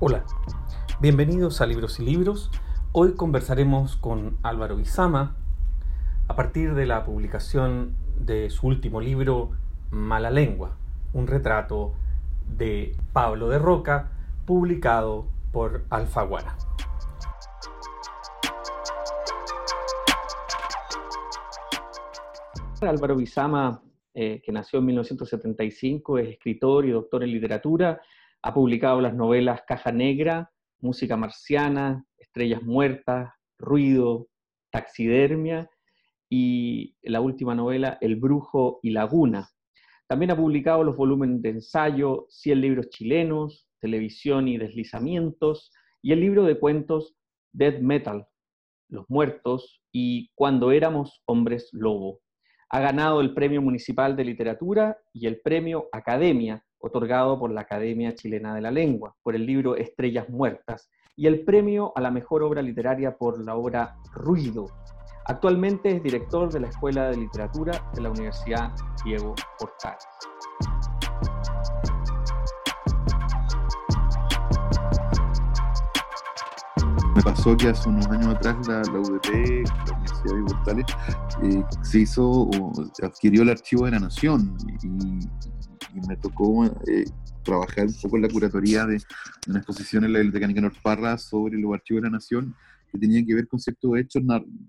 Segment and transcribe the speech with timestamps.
[0.00, 0.24] Hola,
[1.00, 2.52] bienvenidos a Libros y Libros.
[2.92, 5.34] Hoy conversaremos con Álvaro Izama
[6.28, 9.50] a partir de la publicación de su último libro,
[9.90, 10.76] Mala Lengua,
[11.12, 11.94] un retrato
[12.46, 14.10] de Pablo de Roca,
[14.46, 16.56] publicado por Alfaguara.
[22.80, 23.82] Álvaro Bizama,
[24.14, 28.00] eh, que nació en 1975, es escritor y doctor en literatura,
[28.42, 34.28] ha publicado las novelas Caja Negra, Música Marciana, Estrellas Muertas, Ruido,
[34.70, 35.68] Taxidermia
[36.28, 39.50] y la última novela El Brujo y Laguna.
[40.08, 46.20] También ha publicado los volúmenes de ensayo 100 libros chilenos, Televisión y Deslizamientos y el
[46.20, 47.14] libro de cuentos
[47.52, 48.26] Dead Metal,
[48.88, 52.20] Los Muertos y Cuando éramos hombres lobo.
[52.70, 58.14] Ha ganado el Premio Municipal de Literatura y el Premio Academia otorgado por la Academia
[58.14, 62.42] Chilena de la Lengua, por el libro Estrellas Muertas, y el premio a la mejor
[62.42, 64.68] obra literaria por la obra Ruido.
[65.30, 68.72] Actualmente es director de la Escuela de Literatura de la Universidad
[69.04, 70.02] Diego Portales.
[77.14, 80.86] Me pasó que hace unos años atrás la, UDP, la Universidad de Portales,
[81.42, 82.48] eh, se hizo,
[83.02, 84.88] adquirió el archivo de la Nación y,
[86.06, 87.04] me tocó eh,
[87.42, 88.98] trabajar un poco en la curatoría de,
[89.46, 92.54] una exposición en la Biblioteca Nicanor Parra sobre los archivos de la Nación
[92.90, 94.22] que tenían que ver con ciertos hechos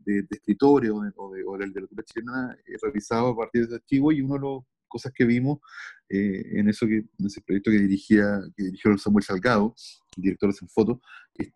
[0.05, 3.75] de, de escritores o de, o de, la literatura chilena eh, a partir de ese
[3.75, 5.59] archivo y una de las cosas que vimos
[6.09, 9.75] eh, en, eso que, en ese proyecto que dirigía que dirigió Samuel Salgado,
[10.17, 11.01] el director de Foto,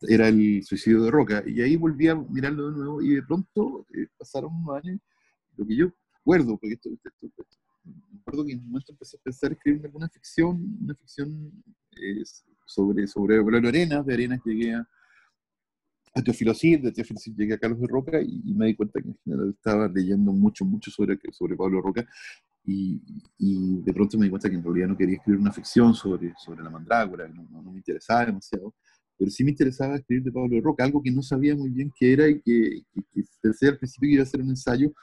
[0.01, 1.43] era el suicidio de Roca.
[1.45, 3.85] Y ahí volví a mirarlo de nuevo y de pronto
[4.17, 4.99] pasaron unos años,
[5.57, 7.45] lo que yo recuerdo, porque esto, esto, esto
[7.83, 11.51] me acuerdo que en un momento empecé a pensar escribir alguna ficción, una ficción
[11.91, 12.23] eh,
[12.65, 14.87] sobre, sobre Arenas, de Arenas llegué a,
[16.13, 19.01] a Teófilo Cid, de Teófilo Cid llegué a Carlos de Roca y, me di cuenta
[19.01, 22.05] que en general estaba leyendo mucho, mucho sobre, sobre Pablo Roca
[22.65, 23.01] y,
[23.37, 26.33] y, de pronto me di cuenta que en realidad no quería escribir una ficción sobre,
[26.37, 28.73] sobre la mandrágora, no, no, me interesaba demasiado,
[29.17, 32.13] pero sí me interesaba escribir de Pablo Roca, algo que no sabía muy bien qué
[32.13, 34.93] era y que, que, que pensé al principio que iba a ser un ensayo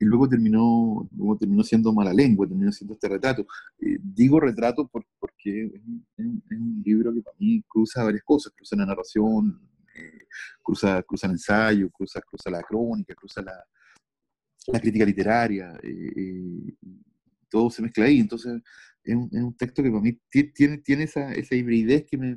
[0.00, 3.46] y luego terminó, luego terminó siendo mala lengua, terminó siendo este retrato.
[3.80, 5.82] Eh, digo retrato porque es
[6.18, 9.60] un, libro que para mí cruza varias cosas, cruza la narración,
[9.98, 10.26] eh,
[10.62, 13.64] cruza, cruza el ensayo, cruza, cruza la crónica, cruza la,
[14.80, 16.74] crítica literaria, eh,
[17.48, 18.60] todo se mezcla ahí, entonces
[19.02, 20.20] es un, es un, texto que para mí
[20.54, 22.36] tiene, tiene esa, esa hibridez que me,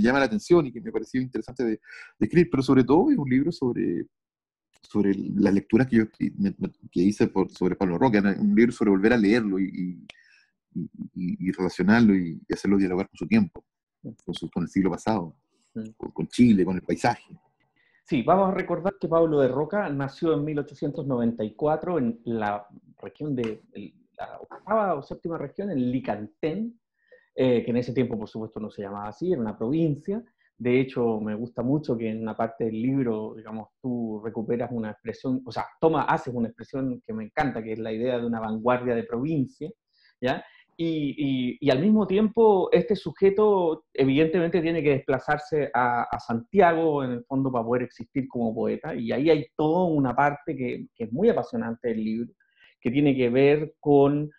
[0.00, 3.16] llama la atención y que me pareció interesante de, de escribir, pero sobre todo es
[3.16, 4.06] un libro sobre
[4.86, 9.12] sobre las lecturas que yo que hice por, sobre Pablo Roca, un libro sobre volver
[9.14, 10.06] a leerlo y,
[11.14, 13.64] y, relacionarlo y, hacerlo dialogar con su tiempo,
[14.02, 15.36] con, su, con el siglo pasado,
[15.96, 17.24] con, Chile, con el paisaje.
[18.04, 22.66] Sí, vamos a recordar que Pablo de Roca nació en 1894 en la
[22.98, 23.62] región de,
[24.16, 26.78] la octava o séptima región, en Licantén,
[27.34, 30.22] eh, que en ese tiempo por supuesto no se llamaba así, era una provincia,
[30.56, 34.92] de hecho, me gusta mucho que en una parte del libro, digamos, tú recuperas una
[34.92, 38.26] expresión, o sea, toma, haces una expresión que me encanta, que es la idea de
[38.26, 39.68] una vanguardia de provincia,
[40.20, 40.44] ¿ya?
[40.76, 47.50] Y, al mismo tiempo, este sujeto evidentemente tiene que desplazarse a, Santiago, en el fondo,
[47.52, 51.28] para poder existir como poeta, y ahí hay toda una parte que, que es muy
[51.28, 52.32] apasionante del libro,
[52.80, 54.30] que tiene que ver con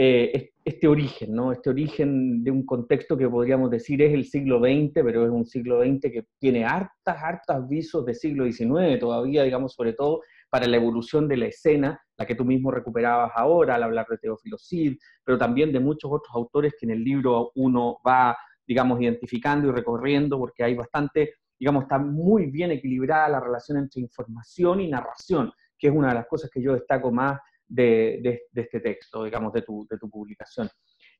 [0.00, 1.50] eh, este origen, ¿no?
[1.50, 5.44] Este origen de un contexto que podríamos decir es el siglo XX, pero es un
[5.44, 10.20] siglo XX que tiene hartas, hartas visos de siglo XIX todavía, digamos, sobre todo
[10.50, 14.18] para la evolución de la escena, la que tú mismo recuperabas ahora al hablar de
[14.18, 18.36] Teófilo Cid, pero también de muchos otros autores que en el libro uno va,
[18.66, 24.00] digamos, identificando y recorriendo, porque hay bastante, digamos, está muy bien equilibrada la relación entre
[24.00, 28.80] información y narración, que es una de las cosas que yo destaco más de, este
[28.80, 30.68] texto, digamos, de tu, de tu publicación.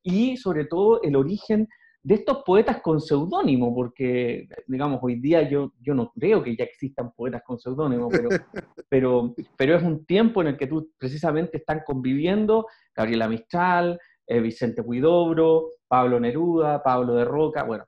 [0.03, 1.69] Y sobre todo el origen
[2.03, 6.65] de estos poetas con seudónimo, porque, digamos, hoy día yo, yo no creo que ya
[6.65, 8.29] existan poetas con seudónimo, pero,
[8.89, 14.41] pero, pero es un tiempo en el que tú precisamente están conviviendo Gabriela Mistral, eh,
[14.41, 17.85] Vicente Huidobro, Pablo Neruda, Pablo de Roca, bueno.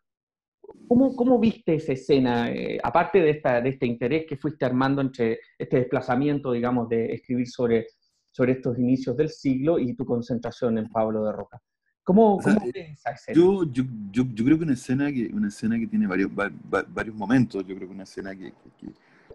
[0.86, 5.00] ¿Cómo, cómo viste esa escena, eh, aparte de, esta, de este interés que fuiste armando
[5.00, 7.86] entre este desplazamiento, digamos, de escribir sobre
[8.30, 11.60] sobre estos inicios del siglo y tu concentración en Pablo de Roca.
[12.04, 13.36] ¿Cómo, esa escena?
[13.36, 17.14] Yo, yo, yo, yo, creo que una escena que, una escena que tiene varios, varios
[17.14, 18.92] momentos, yo creo que una escena que, que,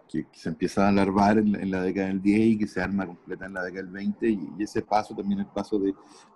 [0.08, 3.46] que, se empieza a alarvar en la, década del 10 y que se arma completa
[3.46, 5.94] en la década del 20 y, ese paso también el paso de,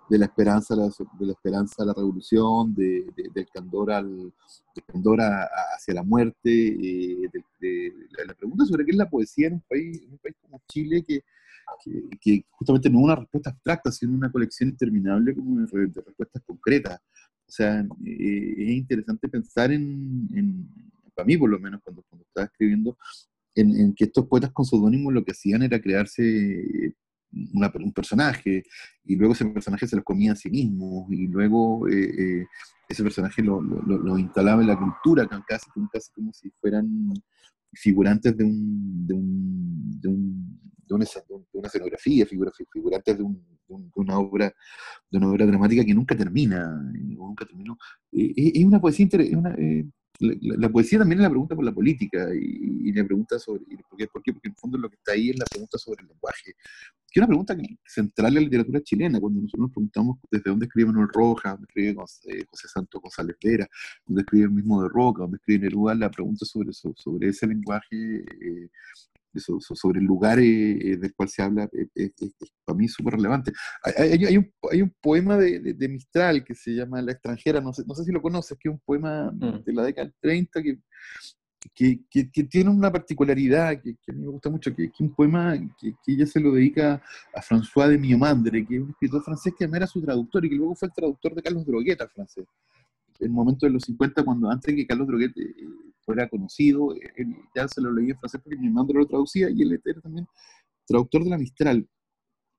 [0.09, 4.33] de la esperanza de la esperanza a la revolución de, del candor al
[4.87, 7.29] candor hacia la muerte eh,
[7.59, 7.93] de,
[8.25, 11.03] la pregunta sobre qué es la poesía en un país en un país como Chile
[11.03, 11.23] que,
[12.19, 16.99] que, justamente no es una respuesta abstracta sino una colección interminable como de, respuestas concretas.
[17.47, 20.67] O sea eh, es interesante pensar en, en
[21.13, 22.97] para mí por lo menos cuando, cuando estaba escribiendo
[23.55, 26.93] en, que estos poetas con seudónimos lo que hacían era crearse eh,
[27.33, 28.63] un personaje,
[29.05, 32.45] y luego ese personaje se los comía a sí mismo, y luego eh, eh,
[32.89, 37.13] ese personaje lo, lo, instalaba en la cultura, casi, casi como si fueran
[37.73, 40.59] figurantes de, un, de, un, de, un,
[40.97, 43.23] de, una, escenografía, figurantes de,
[43.95, 44.53] una obra,
[45.09, 47.77] de una obra dramática que nunca termina, nunca terminó.
[48.65, 49.55] una poesía, es una,
[50.21, 54.07] la, poesía también es la pregunta por la política y, la pregunta sobre, ¿por qué?
[54.07, 57.13] Porque en el fondo lo que está ahí es la pregunta sobre el lenguaje, que
[57.13, 60.87] es una pregunta central en la literatura chilena, cuando nosotros nos preguntamos desde dónde escribe
[60.87, 63.67] Manuel Rojas, dónde escribe José, Santos González Vera,
[64.05, 68.17] dónde escribe el mismo de Roca, dónde escribe Neruda, la pregunta sobre, sobre ese lenguaje
[68.17, 68.69] eh,
[69.39, 72.11] sobre el lugar eh, del cual se habla, eh, es,
[72.65, 73.51] para mí súper relevante.
[73.83, 77.73] Hay, hay, un, hay, un, poema de, de, Mistral que se llama La extranjera, no
[77.73, 79.63] sé, no sé si lo conoces, que es un poema mm.
[79.63, 80.79] de la década del 30 que,
[81.73, 81.99] que,
[82.31, 85.93] que, tiene una particularidad que, a mí me gusta mucho, que es un poema que,
[86.07, 87.01] ella se lo dedica
[87.33, 90.55] a François de Miomandre, que es un escritor francés que era su traductor y que
[90.55, 92.45] luego fue el traductor de Carlos Droguet al francés.
[93.19, 95.53] En el momento de los 50, cuando antes que Carlos Droguet eh,
[96.05, 99.61] fuera conocido, él ya se lo leía en francés porque mi hermano lo traducía y
[99.61, 100.27] él era también
[100.85, 101.87] traductor de la Mistral.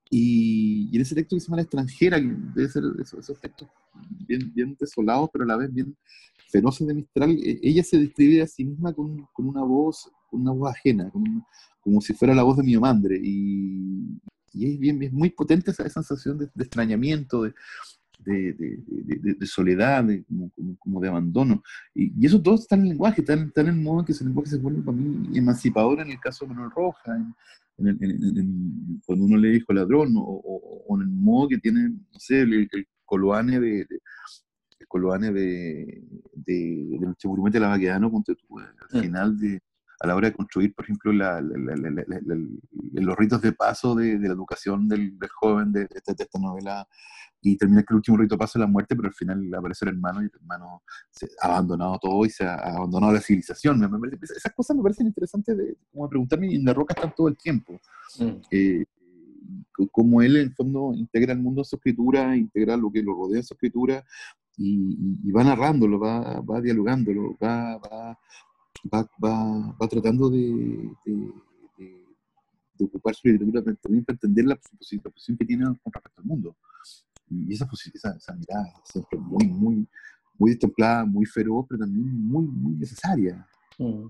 [0.09, 3.67] Y, en ese texto que se llama La extranjera, que debe ser esos, textos
[4.27, 5.95] bien, bien, desolados, pero a la vez bien
[6.49, 10.41] feroces de Mistral, e, ella se describe a sí misma con, con una voz con
[10.41, 11.11] una voz ajena,
[11.81, 13.19] como si fuera la voz de mi madre.
[13.21, 14.19] Y,
[14.51, 17.53] y es, bien, es muy potente esa, sensación de, de extrañamiento, de,
[18.23, 21.63] de, de, de, soledad, como, como, de abandono.
[21.93, 24.25] Y, y, eso todo está en el lenguaje, está en, el modo en que ese
[24.25, 29.25] lenguaje se vuelve para mí emancipador en el caso de Manuel Roja, en, en, cuando
[29.25, 32.69] uno lee Hijo Ladrón, o, o, en el modo que tiene, no sé, el,
[33.05, 36.03] coloane de, el coloane de,
[36.33, 39.01] de, de, de la Baquedano, al mm.
[39.01, 39.61] final de
[40.03, 45.17] a la hora de construir, por ejemplo, los ritos de paso de, la educación del,
[45.33, 46.85] joven de, esta, de, esta, novela
[47.41, 50.21] y termina que el último rito pasa la muerte, pero al final aparece el hermano
[50.21, 53.81] y el hermano se ha abandonado todo y se ha abandonado la civilización.
[54.21, 57.37] esas cosas me parecen interesantes de como preguntarme y en la roca están todo el
[57.37, 57.79] tiempo.
[58.19, 58.41] Mm.
[58.51, 58.83] Eh,
[59.89, 63.13] como él en el fondo integra el mundo en su escritura, integra lo que lo
[63.13, 64.03] rodea en su escritura
[64.57, 68.19] y, va narrándolo, va, va dialogándolo, va, va,
[68.93, 70.89] va, va, va tratando de,
[72.79, 76.55] ocupar su literatura también para entender la, posición que tiene con respecto al mundo
[77.29, 79.87] y esa, esa, esa mirada siempre muy, muy,
[80.37, 83.47] muy destemplada, muy feroz, pero también muy, muy necesaria.
[83.77, 84.07] Mm.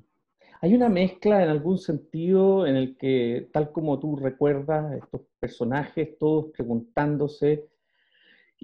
[0.62, 6.18] Hay una mezcla en algún sentido en el que, tal como tú recuerdas, estos personajes,
[6.18, 7.68] todos preguntándose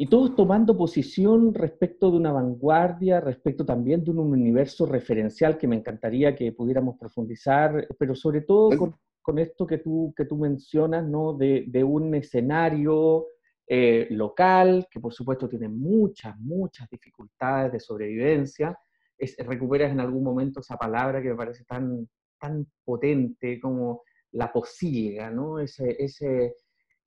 [0.02, 5.68] y todos tomando posición respecto de una vanguardia, respecto también de un universo referencial que
[5.68, 10.38] me encantaría que pudiéramos profundizar, pero sobre todo con, con esto que tú, que tú
[10.38, 11.34] mencionas, ¿no?
[11.34, 13.26] de, de un escenario
[13.68, 18.80] eh, local, que por supuesto tiene muchas, muchas dificultades de sobrevivencia.
[19.18, 22.08] Es, recuperas en algún momento esa palabra que me parece tan,
[22.40, 25.60] tan potente como la posilga, ¿no?
[25.60, 26.56] Ese, ese,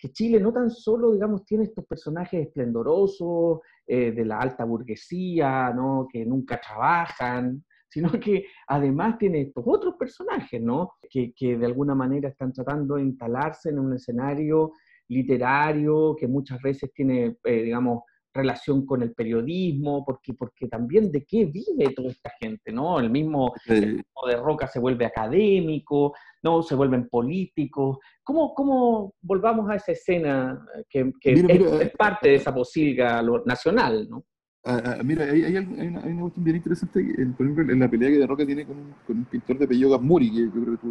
[0.02, 5.73] que Chile no tan solo, digamos, tiene estos personajes esplendorosos eh, de la alta burguesía,
[5.73, 6.09] ¿no?
[6.12, 10.94] Que nunca trabajan, sino que además tiene estos otros personajes, ¿no?
[11.09, 14.73] Que, que de alguna manera están tratando de instalarse en un escenario
[15.06, 21.24] literario que muchas veces tiene, eh, digamos, relación con el periodismo, porque, porque también de
[21.24, 22.98] qué vive toda esta gente, ¿no?
[22.98, 26.62] El mismo, de Roca se vuelve académico, ¿no?
[26.62, 27.98] Se vuelven políticos.
[28.22, 34.24] ¿Cómo, cómo volvamos a esa escena que, es, parte de esa posilga nacional, ¿no?
[34.64, 37.02] Ah, ah, mira, hay, hay, una, hay, una, cuestión bien interesante,
[37.36, 39.64] por ejemplo, en la pelea que de Roca tiene con un, con un pintor de
[39.64, 40.86] apellido Gasmuri, que yo creo que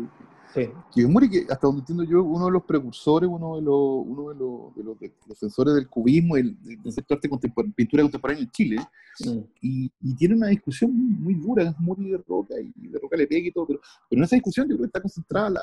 [0.54, 4.36] Fujimori, que hasta donde entiendo yo, uno de los precursores, uno de los, uno de
[4.36, 8.78] los, de los defensores del cubismo, el, concepto arte contemporáneo, pintura contemporánea en Chile,
[9.26, 9.40] mm.
[9.62, 13.28] y, y, tiene una discusión muy, dura, es muy de Roca, y de Roca le
[13.28, 13.80] pega y todo, pero,
[14.10, 15.62] pero en esa discusión yo creo que está concentrada la,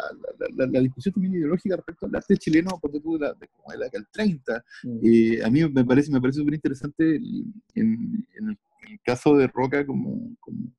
[0.57, 3.79] la, la, discusión también ideológica respecto al arte chileno, porque tú de la, de, de
[3.79, 4.65] la década del 30.
[4.85, 4.99] Mm.
[5.03, 8.59] Eh, a mí me parece, me parece súper interesante en, en, el,
[9.05, 10.73] caso de Roca como, como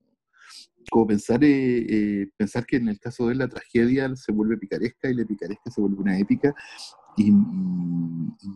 [0.90, 1.86] como pensar, eh,
[2.22, 5.72] eh, pensar que en el caso de la tragedia se vuelve picaresca y la picaresca
[5.72, 6.54] se vuelve una épica
[7.18, 7.32] y,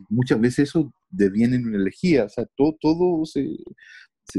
[0.10, 3.58] muchas veces eso deviene en una elegía, o sea, todo, todo se,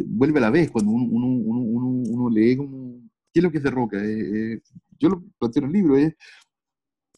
[0.07, 3.01] vuelve a la vez cuando uno, uno, lee como,
[3.33, 3.99] ¿qué es lo que es de Roca?
[4.03, 4.61] Eh,
[4.99, 6.15] yo lo planteo en el libro, es,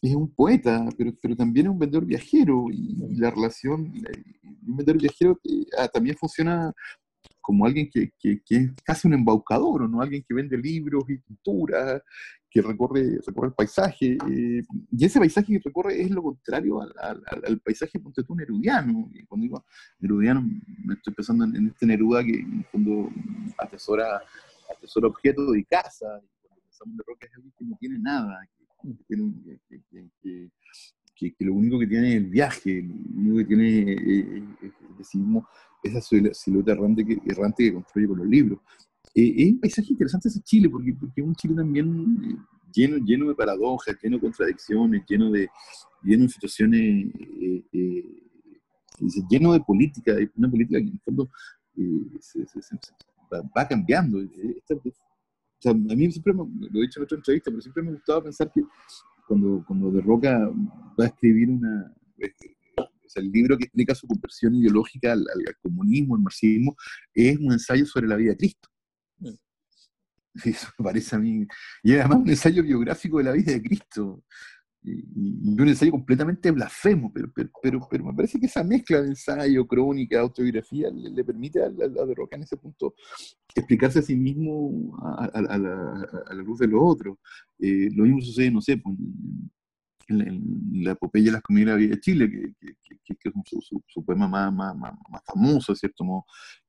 [0.02, 3.92] es un poeta, pero, pero también es un vendedor viajero y, la relación,
[4.66, 5.40] un vendedor viajero
[5.78, 6.72] ah, también funciona
[7.46, 10.02] como alguien que, que, es casi un embaucador, ¿no?
[10.02, 12.02] Alguien que vende libros y pinturas,
[12.50, 14.18] que recorre, recorre el paisaje.
[14.28, 16.92] Eh, y ese paisaje que recorre es lo contrario al,
[17.46, 19.08] al, paisaje, ponte tú, nerudiano.
[19.14, 19.64] Y cuando digo
[20.00, 23.10] nerudiano, me estoy pensando en, este Neruda que fondo
[23.58, 24.20] atesora,
[24.76, 26.20] atesora objetos de casa.
[26.20, 28.40] Y cuando pensamos en Roca es alguien que no tiene nada,
[28.82, 29.16] que,
[29.88, 30.50] que, que,
[31.40, 35.14] lo único que tiene es el viaje, lo único que tiene es, es,
[35.82, 36.00] esa
[36.32, 38.58] silueta errante que, errante que construye con los libros.
[39.14, 42.36] Eh, es un paisaje interesante ese Chile, porque, porque es un Chile también eh,
[42.72, 45.48] lleno, lleno de paradojas, lleno de contradicciones, lleno de,
[46.02, 47.06] lleno de situaciones,
[47.72, 48.04] eh,
[49.30, 51.30] lleno de política, una política que en el fondo
[52.20, 52.76] se, se,
[53.54, 54.18] va, cambiando.
[54.18, 54.24] a
[55.94, 58.62] mí siempre, lo he dicho en otra entrevista, pero siempre me gustaba pensar que
[59.26, 60.50] cuando, cuando De Roca
[60.98, 61.92] va a escribir una,
[63.16, 65.26] el libro que explica su conversión ideológica al,
[65.62, 66.76] comunismo, al marxismo,
[67.14, 68.68] es un ensayo sobre la vida de Cristo.
[70.44, 71.46] Eso me parece a mí.
[71.82, 74.22] Y además un ensayo biográfico de la vida de Cristo.
[74.82, 79.66] Y, un ensayo completamente blasfemo, pero, pero, pero, me parece que esa mezcla de ensayo,
[79.66, 82.94] crónica, autobiografía, le, permite a la, de Roca en ese punto
[83.60, 87.18] explicarse a sí mismo a, la, luz de los otros.
[87.58, 88.96] Eh, lo mismo sucede, no sé, pues,
[90.08, 92.74] en, la epopeya de las comunidades de la vida de Chile, que,
[93.16, 94.94] que, es su, su, poema más,
[95.26, 96.24] famoso, de cierto modo,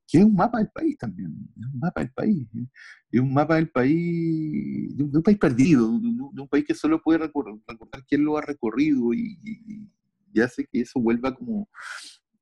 [0.08, 2.68] que es un mapa del país también, es un mapa del país, ¿eh?
[3.12, 7.20] es un mapa del país, de un, país perdido, de un, país que solo puede
[7.20, 7.60] recordar,
[8.08, 11.68] quién lo ha recorrido y, y, hace que eso vuelva como,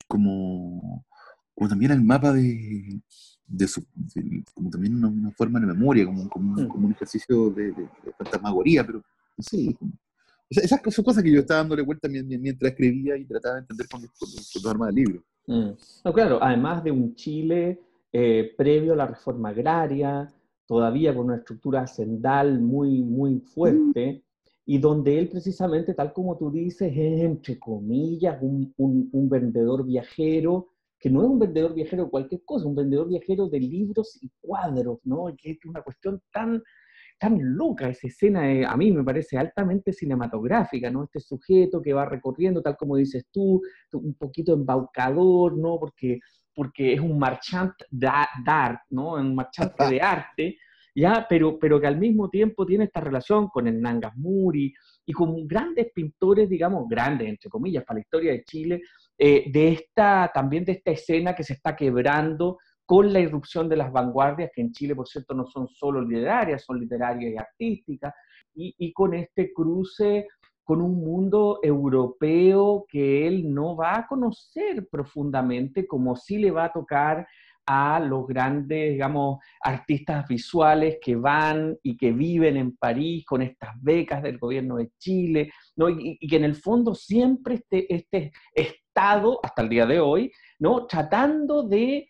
[0.06, 1.06] como,
[1.54, 3.02] como también el mapa de,
[3.48, 3.84] de, su,
[4.54, 6.68] como también una, forma de memoria, como, como, mm.
[6.68, 7.88] como un ejercicio de, de,
[8.18, 9.00] fantasmagoría, pero
[9.38, 9.76] no sé,
[10.50, 14.02] esas son cosas que yo estaba dándole vuelta mientras escribía y trataba de entender con,
[14.02, 15.24] con, armas del libro.
[15.48, 15.70] Mm.
[16.04, 20.32] No, claro, además de un Chile eh, previo a la reforma agraria,
[20.66, 24.24] todavía con una estructura hacendal muy, muy fuerte,
[24.68, 29.86] y donde él precisamente, tal como tú dices, es entre comillas un, un, un vendedor
[29.86, 30.70] viajero,
[31.06, 34.32] que no es un vendedor viajero de cualquier cosa, un vendedor viajero de libros y
[34.42, 35.28] cuadros, ¿no?
[35.38, 36.64] Que es una cuestión tan
[37.20, 41.04] tan loca esa escena, a mí me parece altamente cinematográfica, ¿no?
[41.04, 43.62] Este sujeto que va recorriendo, tal como dices tú,
[43.94, 45.78] un poquito embaucador, ¿no?
[45.80, 46.18] Porque,
[46.56, 49.14] porque es un marchant d'art, ¿no?
[49.14, 50.58] Un marchante de arte,
[50.96, 51.28] ¿ya?
[51.30, 54.74] Pero, pero que al mismo tiempo tiene esta relación con el Nangas Muri
[55.06, 58.82] y con grandes pintores, digamos, grandes, entre comillas, para la historia de Chile,
[59.18, 63.78] eh, de esta, también de esta escena que se está quebrando con la irrupción de
[63.78, 68.14] las vanguardias, que en Chile, por cierto, no son solo literarias, son literarias y artísticas,
[68.58, 70.28] y, con este cruce
[70.64, 76.66] con un mundo europeo que él no va a conocer profundamente, como sí le va
[76.66, 77.28] a tocar
[77.66, 83.72] a los grandes, digamos, artistas visuales que van y que viven en París con estas
[83.82, 85.90] becas del gobierno de Chile, ¿no?
[85.90, 90.86] y, que en el fondo siempre este, este Estado, hasta el día de hoy, ¿no?
[90.86, 92.08] tratando de,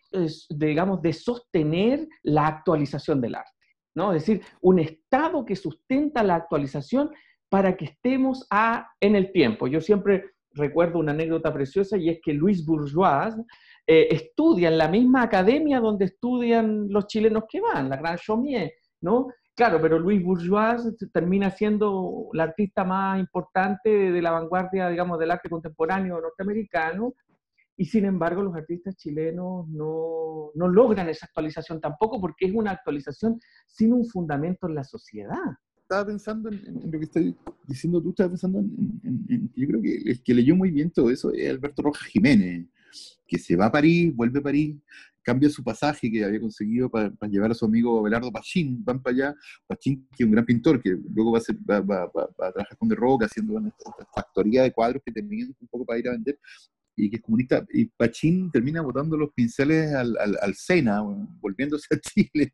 [0.50, 3.50] digamos, de sostener la actualización del arte.
[3.96, 4.12] ¿no?
[4.12, 7.10] Es decir, un Estado que sustenta la actualización
[7.48, 9.66] para que estemos a, en el tiempo.
[9.66, 13.34] Yo siempre recuerdo una anécdota preciosa y es que Luis Bourgeois
[13.86, 18.72] eh, estudia en la misma academia donde estudian los chilenos que van, la Gran Chaumier,
[19.00, 19.28] ¿no?
[19.54, 20.82] Claro, pero Luis Bourgeois
[21.12, 27.14] termina siendo el artista más importante de la vanguardia, digamos, del arte contemporáneo norteamericano,
[27.76, 32.70] y sin embargo los artistas chilenos no, no, logran esa actualización tampoco porque es una
[32.70, 35.44] actualización sin un fundamento en la sociedad.
[35.86, 37.22] Estaba pensando en, lo que estás
[37.68, 41.32] diciendo tú, estaba pensando en, yo creo que el que leyó muy bien todo eso
[41.32, 42.66] es Alberto Rojas Jiménez.
[43.24, 44.74] que se va a París, vuelve a París,
[45.22, 49.14] cambia su pasaje que había conseguido para, llevar a su amigo Belardo Pachín, van para
[49.14, 49.34] allá,
[49.68, 52.96] Pachín, que es un gran pintor, que luego va a, va, a trabajar con De
[52.96, 53.72] Roca, haciendo una,
[54.12, 56.36] factoría de cuadros que tenían un poco para ir a vender,
[56.96, 61.00] y que es comunista, y Pachín termina botando los pinceles al, al, Sena,
[61.40, 62.52] volviéndose a Chile.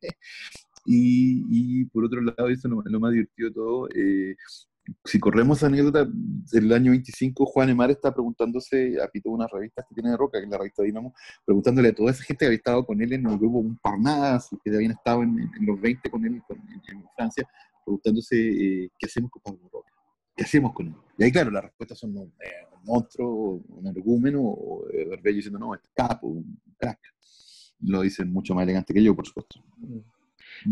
[0.85, 4.35] Y, por otro lado, eso es lo, más divertido de todo, eh,
[5.05, 6.09] si corremos anécdota,
[6.53, 10.39] del año 25, Juan Emar está preguntándose, a Pito, unas revistas que tiene de Roca,
[10.39, 13.13] que es la revista Dinamo, preguntándole a toda esa gente que había estado con él
[13.13, 17.49] en el grupo Un Parnadas, que habían estado en, los 20 con él en, Francia,
[17.85, 19.93] preguntándose eh, qué hacemos con Pablo Roca,
[20.37, 20.95] qué hacemos con él.
[21.19, 25.59] Y ahí, claro, las respuestas son un, eh, un monstruo, un argumento, o eh, diciendo,
[25.59, 26.99] no, es capo, un crack.
[27.85, 29.61] Lo dicen mucho más elegante que yo, por supuesto.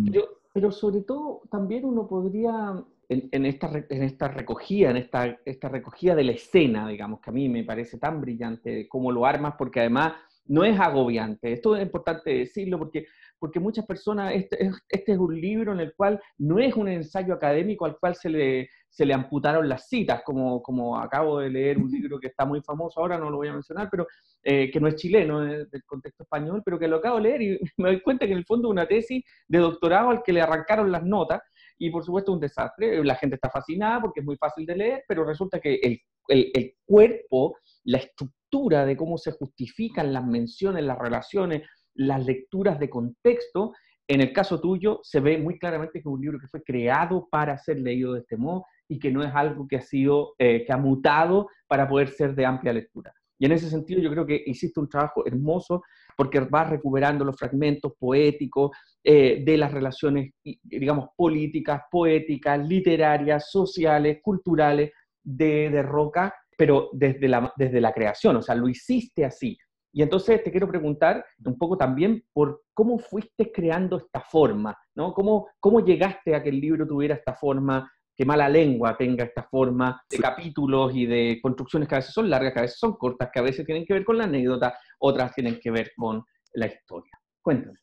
[0.05, 5.69] Pero, pero sobre todo, también uno podría en, esta, en esta recogida, en esta, esta
[5.69, 9.55] recogida de la escena, digamos, que a mí me parece tan brillante cómo lo armas,
[9.59, 10.15] porque además
[10.47, 11.53] no es agobiante.
[11.53, 13.07] Esto es importante decirlo porque,
[13.41, 17.33] porque muchas personas, este, este, es un libro en el cual no es un ensayo
[17.33, 21.79] académico al cual se le, se le amputaron las citas, como, como acabo de leer
[21.79, 24.07] un libro que está muy famoso ahora, no lo voy a mencionar, pero
[24.43, 27.43] eh, que no es chileno, es del contexto español, pero que lo acabo de leer
[27.43, 30.35] y me doy cuenta que en el fondo es una tesis de doctorado al que
[30.35, 31.41] le arrancaron las notas
[31.79, 33.03] y por supuesto un desastre.
[33.03, 36.51] La gente está fascinada porque es muy fácil de leer, pero resulta que el, el,
[36.53, 41.63] el cuerpo, la estructura de cómo se justifican las menciones, las relaciones,
[41.95, 43.73] las lecturas de contexto,
[44.09, 47.29] en el caso tuyo se ve muy claramente que es un libro que fue creado
[47.31, 50.65] para ser leído de este modo y que no es algo que ha sido, eh,
[50.65, 53.15] que ha mutado para poder ser de amplia lectura.
[53.39, 55.83] Y en ese sentido yo creo que hiciste un trabajo hermoso
[56.17, 60.33] porque vas recuperando los fragmentos poéticos eh, de las relaciones,
[60.63, 64.91] digamos, políticas, poéticas, literarias, sociales, culturales
[65.23, 69.57] de, de Roca, pero desde la, desde la creación, o sea, lo hiciste así.
[69.93, 75.13] Y entonces te quiero preguntar un poco también por cómo fuiste creando esta forma, ¿no?
[75.13, 79.45] ¿Cómo, cómo llegaste a que el libro tuviera esta forma que mala lengua tenga esta
[79.45, 82.97] forma de capítulos y de construcciones que a veces son largas, que a veces son
[82.97, 86.23] cortas, que a veces tienen que ver con la anécdota, otras tienen que ver con
[86.53, 87.13] la historia.
[87.41, 87.79] Cuéntame.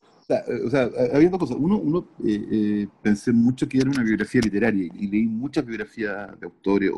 [0.65, 1.57] O sea, habiendo cosas.
[1.57, 6.37] Uno, uno eh, eh, pensé mucho que era una biografía literaria y leí muchas biografías
[6.39, 6.91] de autores,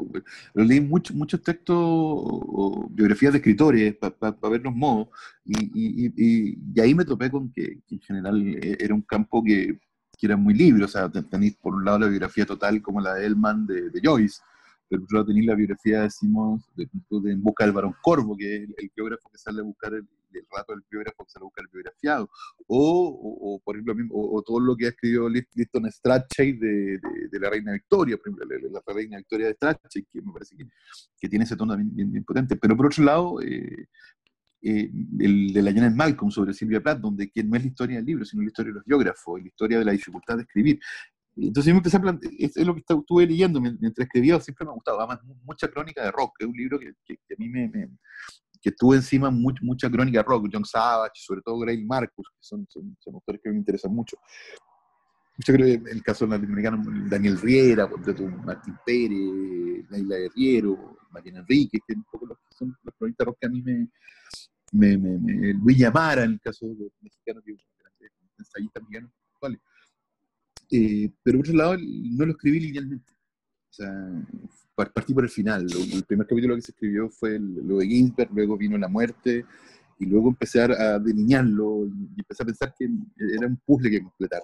[0.53, 5.09] pero leí muchos muchos textos o, biografías de escritores para ver los modos
[5.45, 9.79] y, ahí me topé con que en general eh, era un campo que
[10.19, 13.13] que era muy libre, o sea, tenéis por un lado la biografía total como la
[13.15, 14.41] de Elman de, Joyce,
[14.89, 16.89] pero por otro lado tenéis la biografía, decimos, de,
[17.31, 20.05] En busca del varón Corvo, que es el, biógrafo que sale a buscar el,
[20.51, 22.29] rato del biógrafo que sale a buscar el biografiado,
[22.67, 26.99] o, o, por ejemplo, o, todo lo que ha escrito Liston Strachey de,
[27.31, 30.65] de, la Reina Victoria, por ejemplo, la, Reina Victoria de Strachey, que me parece que,
[31.19, 33.87] que tiene ese tono bien, bien, potente, pero por otro lado, eh,
[34.61, 37.97] eh, el de la Janet Malcolm sobre Silvia Plath, donde que no es la historia
[37.97, 40.79] del libro, sino la historia de los biógrafos, la historia de la dificultad de escribir.
[41.37, 44.71] Entonces yo me empecé a plantear, es, lo que estuve leyendo mientras escribía, siempre me
[44.71, 47.71] ha gustado, además mucha crónica de rock, es un libro que, que, a mí me,
[48.61, 52.65] que tuve encima mucha, mucha crónica rock, John Savage, sobre todo Gray Marcus, que son,
[52.69, 54.17] son, son, autores que me interesan mucho.
[55.45, 57.87] Yo creo que el caso latinoamericano, Daniel Riera,
[58.45, 63.47] Martín Pérez, Naila Guerriero, Mariana Enrique, que un poco los, son los cronistas rock que
[63.47, 63.87] a mí me,
[64.73, 68.81] me, me, me, Luis Yamara, en el caso de los mexicanos, que es un ensayista
[68.81, 69.59] mexicano, ¿vale?
[70.71, 73.13] Eh, pero por otro lado, no lo escribí linealmente.
[73.13, 73.89] O sea,
[74.87, 75.67] partí por el final.
[75.93, 79.45] El primer capítulo que se escribió fue lo de Ginsberg, luego vino la muerte,
[79.99, 82.85] y luego empecé a delinearlo y empecé a pensar que
[83.17, 84.41] era un puzzle que completar.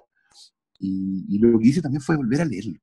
[0.79, 2.79] Y, y lo que hice también fue volver a leerlo.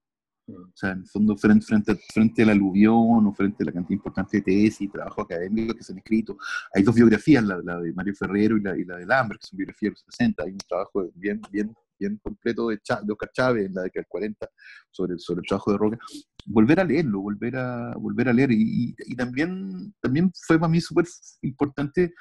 [0.49, 3.97] O sea, en el fondo, frente, frente, frente al aluvión o frente a la cantidad
[3.97, 6.37] importante de tesis y trabajo académicos que se han escrito,
[6.75, 9.57] hay dos biografías, la, de Mario Ferrero y la, y la de Lambert, que son
[9.59, 10.43] biografías de los 60.
[10.43, 14.09] Hay un trabajo bien, bien, bien completo de, de Oscar Chávez en la década del
[14.09, 14.49] 40
[14.91, 15.99] sobre, sobre el trabajo de Roca.
[16.47, 18.53] Volver a leerlo, volver a, volver a leer.
[18.53, 21.07] Y, y, también, también fue para mí súper
[21.43, 22.15] importante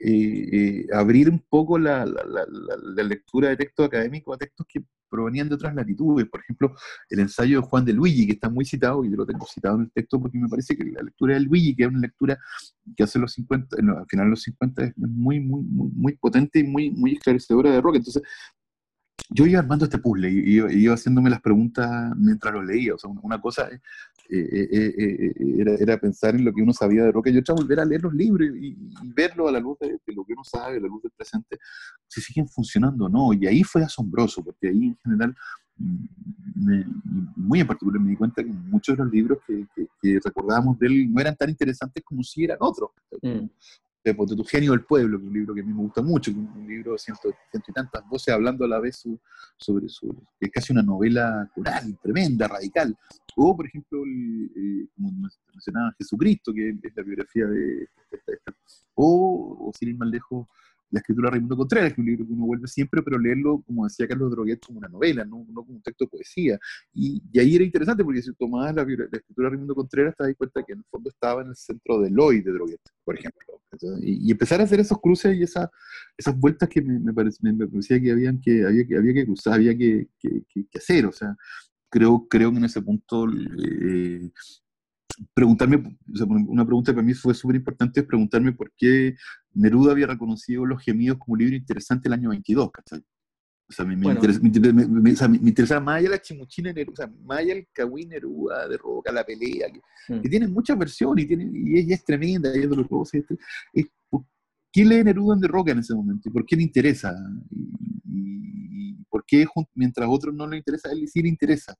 [0.00, 4.64] eh, eh, abrir un poco la, la, la, la, lectura de textos académicos a textos
[4.68, 6.28] que provenían de otras latitudes.
[6.28, 6.74] Por ejemplo,
[7.10, 9.76] el ensayo de Juan de Luigi, que está muy citado, y yo lo tengo citado
[9.76, 12.38] en el texto porque me parece que la lectura de Luigi, que es una lectura
[12.96, 16.60] que hace los 50, al final de los 50, es muy, muy, muy, muy potente
[16.60, 17.96] y muy, muy esclarecedora de rock.
[17.96, 18.22] Entonces,
[19.30, 22.94] yo iba armando este puzzle y iba, haciéndome las preguntas mientras lo leía.
[22.94, 23.80] O sea, una cosa eh,
[24.30, 27.84] eh, eh, era, pensar en lo que uno sabía de rock y otra volver a
[27.84, 28.76] leer los libros y,
[29.14, 31.58] verlo a la luz de, lo que uno sabe, a la luz del presente,
[32.06, 33.32] si siguen funcionando o no.
[33.32, 35.34] Y ahí fue asombroso, porque ahí en general,
[35.76, 36.82] mm,
[37.36, 41.12] muy en particular, me di cuenta que muchos de los libros que, recordábamos de él
[41.12, 42.90] no eran tan interesantes como si eran otros.
[44.12, 46.32] De tu genio del pueblo, que es un libro que a mí me gusta mucho,
[46.32, 49.04] que es un libro de ciento, ciento y tantas voces hablando a la vez
[49.56, 52.96] sobre, su, es casi una novela coral, tremenda, radical.
[53.36, 55.12] O, por ejemplo, el, como
[55.52, 58.52] mencionaba Jesucristo, que es la biografía de, esta,
[58.94, 60.46] o, o sin ir más lejos,
[60.90, 63.62] la escritura de Raimundo Contreras, que es un libro que uno vuelve siempre, pero leerlo,
[63.66, 66.58] como decía Carlos Droguet, como una novela, no, no como un texto de poesía.
[66.92, 70.24] Y, y, ahí era interesante, porque si tomabas la, la escritura de Raimundo Contreras, te
[70.24, 73.18] das cuenta que en el fondo estaba en el centro del hoy de Droguet, por
[73.18, 73.60] ejemplo.
[74.00, 75.70] Y, empezar a hacer esos cruces y esa,
[76.16, 80.08] esas vueltas que me, parecía, que, habían que, había, que había que cruzar, había que
[80.74, 81.06] hacer.
[81.06, 81.36] O sea,
[81.90, 84.30] creo, creo que en ese punto eh,
[85.34, 85.98] preguntarme,
[86.48, 89.16] una pregunta que para mí fue súper importante es preguntarme por qué
[89.54, 93.04] Neruda había reconocido Los Gemidos como un libro interesante el año 22, ¿cachai?
[93.70, 96.92] O sea, me, me, interesa, me, o sea, me, interesaba más allá la chimuchina Neruda,
[96.92, 100.22] o sea, más allá el Cahuí Neruda de Roca, la pelea, que, mm.
[100.22, 103.18] que tiene muchas versiones y, tiene, y ella es tremenda, ella es dolorosa.
[103.18, 103.24] Es,
[103.74, 103.86] es,
[104.72, 106.28] ¿Qué lee Neruda de Roca en ese momento?
[106.28, 107.14] ¿Y por qué le interesa?
[107.50, 107.68] Y,
[108.06, 111.76] y, por qué mientras a otros no le interesa, a él sí le interesa?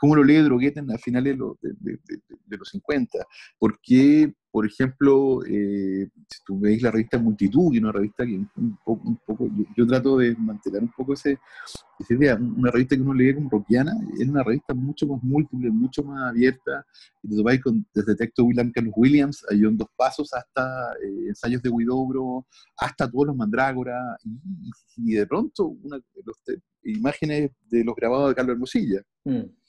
[0.00, 3.18] ¿Cómo lo lee Drogueta a finales de, de, de, de los 50?
[3.58, 8.34] ¿Por qué por ejemplo, eh, si tú veis la revista Multitud, y una revista que
[8.34, 11.38] un poco, un poco yo, trato de mantener un poco ese,
[11.98, 15.70] esa idea, una revista que uno lee como rockiana, es una revista mucho más múltiple,
[15.70, 16.84] mucho más abierta,
[17.22, 21.28] y te topáis con, desde texto William Carlos Williams, hay un dos pasos hasta eh,
[21.28, 26.36] ensayos de Huidobro, hasta todos los mandrágora, y, y, de pronto una, los,
[26.82, 29.02] imágenes de los grabados de Carlos Hermosilla.
[29.24, 29.59] Mm.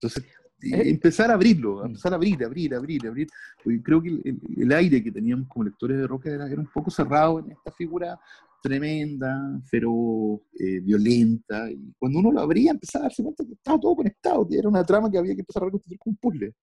[0.00, 0.24] Entonces,
[0.62, 1.86] eh, empezar a abrirlo, mm.
[1.86, 3.28] empezar a abrir, abrir, abrir, abrir.
[3.62, 4.20] Porque creo que
[4.56, 8.18] el, aire que teníamos como lectores de rock era, un poco cerrado en esta figura
[8.62, 11.70] tremenda, feroz, eh, violenta.
[11.70, 14.68] Y cuando uno lo abría, empezaba a darse cuenta que estaba todo conectado, que era
[14.68, 16.54] una trama que había que empezar a reconstruir con un puzzle.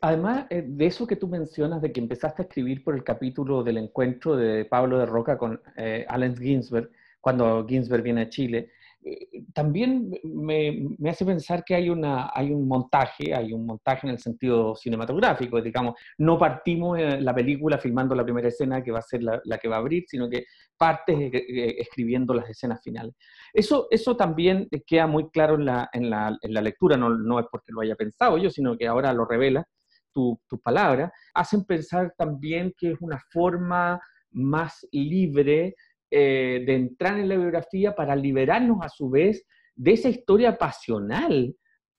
[0.00, 3.64] Además, eh, de eso que tú mencionas, de que empezaste a escribir por el capítulo
[3.64, 5.60] del encuentro de Pablo de Roca con
[6.08, 8.70] Allen Ginsberg, cuando Ginsberg viene a Chile, eh,
[9.52, 14.12] también me, me, hace pensar que hay, una, hay un montaje, hay un montaje en
[14.12, 19.02] el sentido cinematográfico, digamos, no partimos la película filmando la primera escena que va a
[19.02, 20.44] ser la, que va a abrir, sino que
[20.76, 23.14] partes eh, eh, escribiendo las escenas finales.
[23.52, 27.40] Eso, eso también queda muy claro en la, en la, en la lectura, no, no,
[27.40, 29.64] es porque lo haya pensado yo, sino que ahora lo revela
[30.12, 33.98] tus tu palabras, hacen pensar también que es una forma
[34.30, 35.74] más libre
[36.12, 41.54] eh, de entrar en la biografía para liberarnos a su vez de esa historia pasional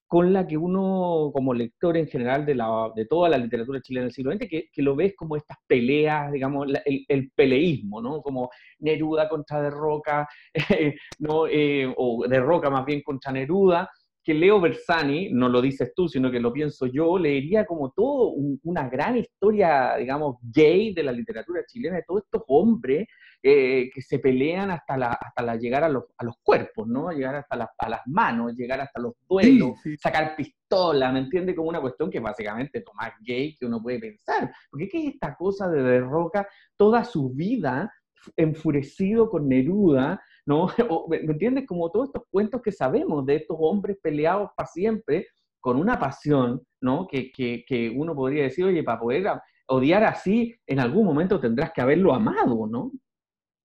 [0.08, 4.04] con la que uno, como lector en general de, la, de toda la literatura chilena
[4.04, 8.21] del siglo XX, que, lo ves como estas peleas, digamos, el, el, peleísmo, ¿no?
[8.21, 10.28] Como Neruda contra De Roca,
[11.17, 11.47] ¿no?
[11.47, 13.89] Eh, o De Roca más bien contra Neruda,
[14.24, 18.34] que Leo Bersani, no lo dices tú, sino que lo pienso yo, leería como todo
[18.64, 23.06] una gran historia, digamos, gay de la literatura chilena, de todos estos hombres
[23.42, 27.12] eh, que se pelean hasta, la, hasta la llegar a los, a los cuerpos, ¿no?
[27.12, 31.54] Llegar hasta a las manos, llegar hasta los duelos, sacar pistola, ¿me entiende?
[31.54, 34.50] Como una cuestión que básicamente Tomás gay que uno puede pensar.
[34.70, 37.92] Porque ¿qué es esta cosa de Derroca toda su vida
[38.38, 40.68] enfurecido con Neruda, ¿no?
[41.10, 41.66] ¿Me entiendes?
[41.68, 45.28] Como todos estos cuentos que sabemos de estos hombres peleados para siempre,
[45.60, 47.08] con una pasión, ¿no?
[47.08, 49.28] Que, que, que, uno podría decir, oye, para poder
[49.68, 52.92] odiar así, en algún momento tendrás que haberlo amado, ¿no?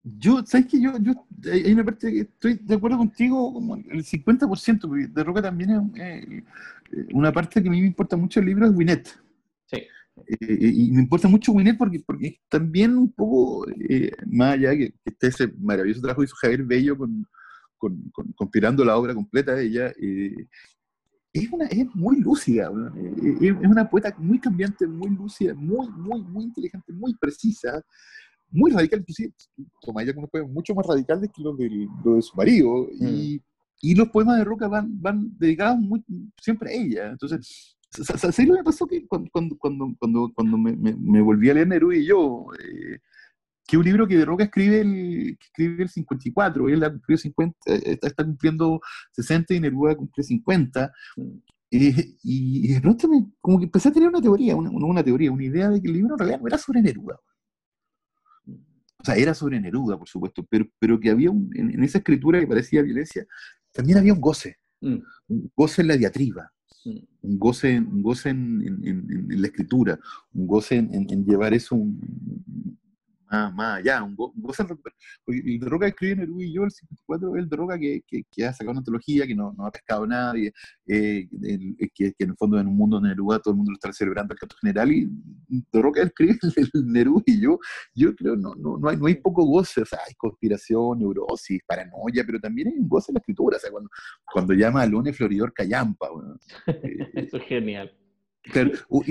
[0.02, 0.80] Yo, ¿sabes qué?
[0.80, 1.12] Yo, yo,
[1.50, 6.00] hay una parte que estoy de acuerdo contigo, como el 50%, de Roca también es
[6.00, 6.44] eh,
[7.12, 9.08] una parte que a mí me importa mucho el libro es Winnet.
[9.64, 9.82] Sí.
[10.26, 14.92] Eh, y me importa mucho Winnet porque, porque también un poco, eh, más allá que,
[14.92, 17.26] que está ese maravilloso trabajo que hizo Javier Bello con,
[17.76, 19.92] con, con, conspirando la obra completa de ella,
[21.32, 22.70] es, una, es muy lúcida,
[23.22, 27.84] es, es una poeta muy cambiante, muy lúcida, muy, muy, muy inteligente, muy precisa
[28.50, 29.34] muy radical, inclusive
[29.80, 33.36] toma ella con poemas mucho más radicales que los de, lo de su marido, y,
[33.36, 33.40] mm.
[33.82, 36.04] y, los poemas de Roca van, van dedicados muy,
[36.40, 37.10] siempre a ella.
[37.10, 38.86] Entonces, ¿sabes lo que pasó?
[38.86, 42.98] Que cuando, cuando, cuando, cuando me, me, me, volví a leer Neruda y yo, eh,
[43.66, 48.06] que un libro que de Roca escribe el, escribe el 54, él cumplió 50, está,
[48.08, 48.80] está, cumpliendo
[49.12, 50.92] 60 y Neruda cumple 50.
[51.72, 55.32] Eh, y de pronto me, como que empecé a tener una teoría, una, una, teoría,
[55.32, 57.18] una idea de que el libro en realidad no era sobre Neruda
[58.98, 62.40] o sea, era sobre Neruda, por supuesto, pero, pero que había un, en, esa escritura
[62.40, 63.26] que parecía violencia,
[63.72, 64.96] también había un goce, mm.
[65.28, 66.50] un goce en la diatriba,
[66.86, 69.98] un goce, un goce en, en, la escritura,
[70.34, 71.76] un goce en, llevar eso,
[73.30, 76.70] más, más allá, un, go, goce porque el de Roca escribe Neruda y yo, el
[76.70, 79.66] 54, es el de Roca que, que, que, ha sacado una antología, que no, no
[79.66, 80.52] ha pescado nadie,
[80.86, 83.72] eh, el, que, que, en el fondo en un mundo de Neruda todo el mundo
[83.72, 85.08] lo está celebrando el canto general, y
[85.48, 87.58] de Roca escribe el, el Neruda y yo,
[87.94, 91.60] yo creo no, no, no, hay, no hay poco goce, o sea, hay conspiración, neurosis,
[91.66, 93.90] paranoia, pero también hay un goce en la escritura, o sea, cuando,
[94.24, 96.10] cuando llama a Lone Floridor Callampa.
[96.10, 96.36] Bueno,
[96.66, 97.92] eh, Eso es genial.
[98.52, 98.70] Pero,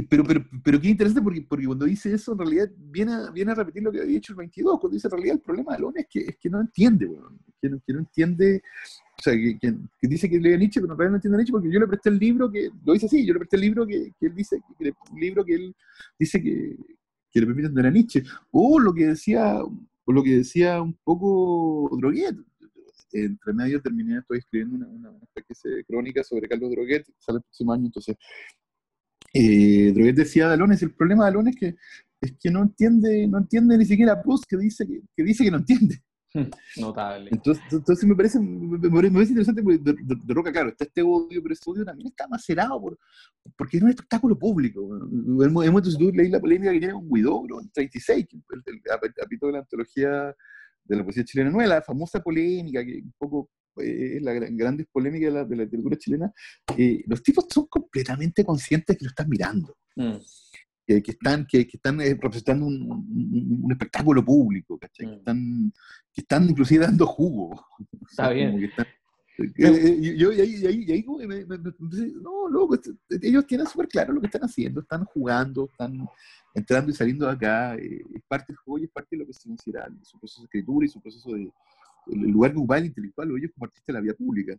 [0.09, 0.23] pero,
[0.63, 3.83] pero qué interesante porque, porque cuando dice eso, en realidad viene a, viene a repetir
[3.83, 6.07] lo que había dicho el 22, cuando dice en realidad el problema de Lone es
[6.09, 8.63] que, es que no entiende, bueno, que, no, que no entiende,
[9.17, 11.51] o sea, que, que, dice que lee Nietzsche, pero en realidad no entiende a Nietzsche
[11.51, 13.85] porque yo le presté el libro que, lo dice así, yo le presté el libro
[13.85, 15.75] que, que él dice, el libro que él
[16.17, 16.77] dice que,
[17.31, 20.93] que le permite entender a Nietzsche, o lo que decía, o lo que decía un
[21.03, 22.37] poco Droguet,
[23.11, 27.37] entre medio terminé, estoy escribiendo una, una, una especie de crónica sobre Carlos Droguet, sale
[27.37, 28.15] el próximo año, entonces
[29.35, 31.75] eh, Droguet decía de Alones, el problema de Alones es que,
[32.21, 35.51] es que no entiende, no entiende ni siquiera Proust que dice que, que dice que
[35.51, 36.01] no entiende.
[36.77, 37.29] Notable.
[37.31, 41.01] Entonces, entonces me, parece, me, parece interesante porque de, de, de, Roca, claro, está este
[41.01, 42.97] odio, pero ese odio también está macerado por,
[43.57, 44.81] porque es un espectáculo público.
[44.95, 48.63] En el momento, si tú leí la polémica que tiene con Guidobro en 36, el,
[48.65, 50.35] el, el capítulo de la antología
[50.83, 54.87] de la poesía chilena nueva, la famosa polémica que un poco eh, la gran, grandes
[54.91, 56.31] polémicas de la, de la literatura chilena,
[56.77, 59.77] eh, los tipos son completamente conscientes que lo están mirando.
[59.95, 60.17] Mm.
[60.87, 64.79] Que, que, están, que, que están eh, representando un, un, un, espectáculo público, mm.
[64.93, 65.73] que, están,
[66.13, 67.65] que están inclusive dando jugo.
[68.07, 68.63] Está bien.
[68.63, 68.85] Están,
[69.37, 71.73] eh, yo, y ahí, y ahí, y ahí me, me, me,
[72.21, 72.79] no, loco,
[73.21, 76.07] ellos tienen súper claro lo que están haciendo, están jugando, están
[76.53, 79.25] entrando y saliendo de acá, eh, es parte del juego y es parte de lo
[79.25, 81.51] que se considera su proceso de escritura y su proceso de,
[82.07, 84.55] el lugar el intelectual o ellos como artistas de la vía pública.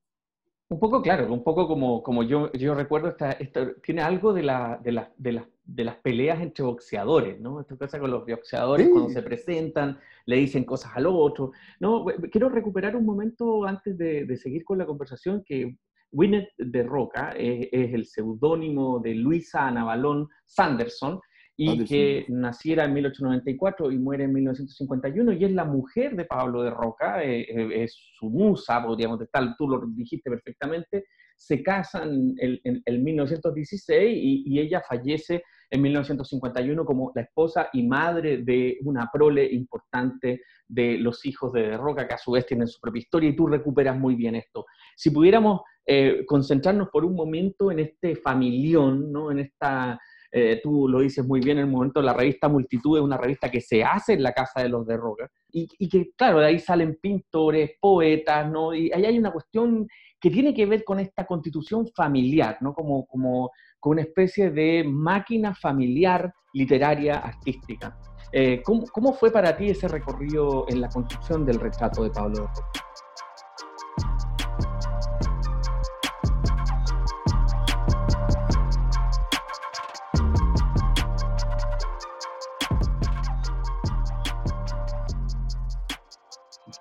[0.69, 4.43] Un poco, claro, un poco como, como yo, yo recuerdo, esta, esta, tiene algo de,
[4.43, 7.61] la, de, la, de, la, de las peleas entre boxeadores, ¿no?
[7.61, 8.93] Esto pasa con los boxeadores sí.
[8.93, 11.53] cuando se presentan, le dicen cosas al otro.
[11.79, 15.79] No, quiero recuperar un momento antes de, de seguir con la conversación que
[16.11, 21.21] Winnet de Roca es, es el seudónimo de Luisa Anabalón Sanderson,
[21.57, 26.63] y que naciera en 1894 y muere en 1951, y es la mujer de Pablo
[26.63, 32.35] de Roca, eh, eh, es su musa, podríamos estar, tú lo dijiste perfectamente, se casan
[32.39, 38.39] en, en, en 1916 y, y, ella fallece en 1951 como la esposa y madre
[38.39, 42.69] de una prole importante de los hijos de, de Roca, que a su vez tienen
[42.69, 44.65] su propia historia, y tú recuperas muy bien esto.
[44.97, 49.31] Si pudiéramos eh, concentrarnos por un momento en este familión, ¿no?
[49.31, 50.01] en esta
[50.39, 53.51] eh, tú lo dices muy bien en el momento, la revista Multitud es una revista
[53.51, 56.59] que se hace en la casa de los de Roca, y, que, claro, de ahí
[56.59, 58.75] salen pintores, poetas, ¿no?
[58.75, 59.89] Y ahí hay una cuestión
[60.21, 62.75] que tiene que ver con esta constitución familiar, ¿no?
[62.75, 67.99] Como, como, como una especie de máquina familiar literaria, artística.
[68.31, 72.35] Eh, ¿cómo, ¿Cómo fue para ti ese recorrido en la construcción del retrato de Pablo
[72.35, 74.26] de Roca?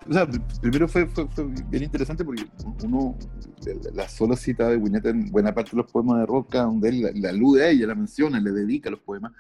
[0.07, 0.27] O sea,
[0.61, 2.45] primero fue, fue, fue, bien interesante porque
[2.83, 3.17] uno,
[3.93, 7.01] la sola cita de Winnet en buena parte de los poemas de Roca, donde él
[7.01, 9.31] la, la alude a ella, la menciona, le dedica los poemas,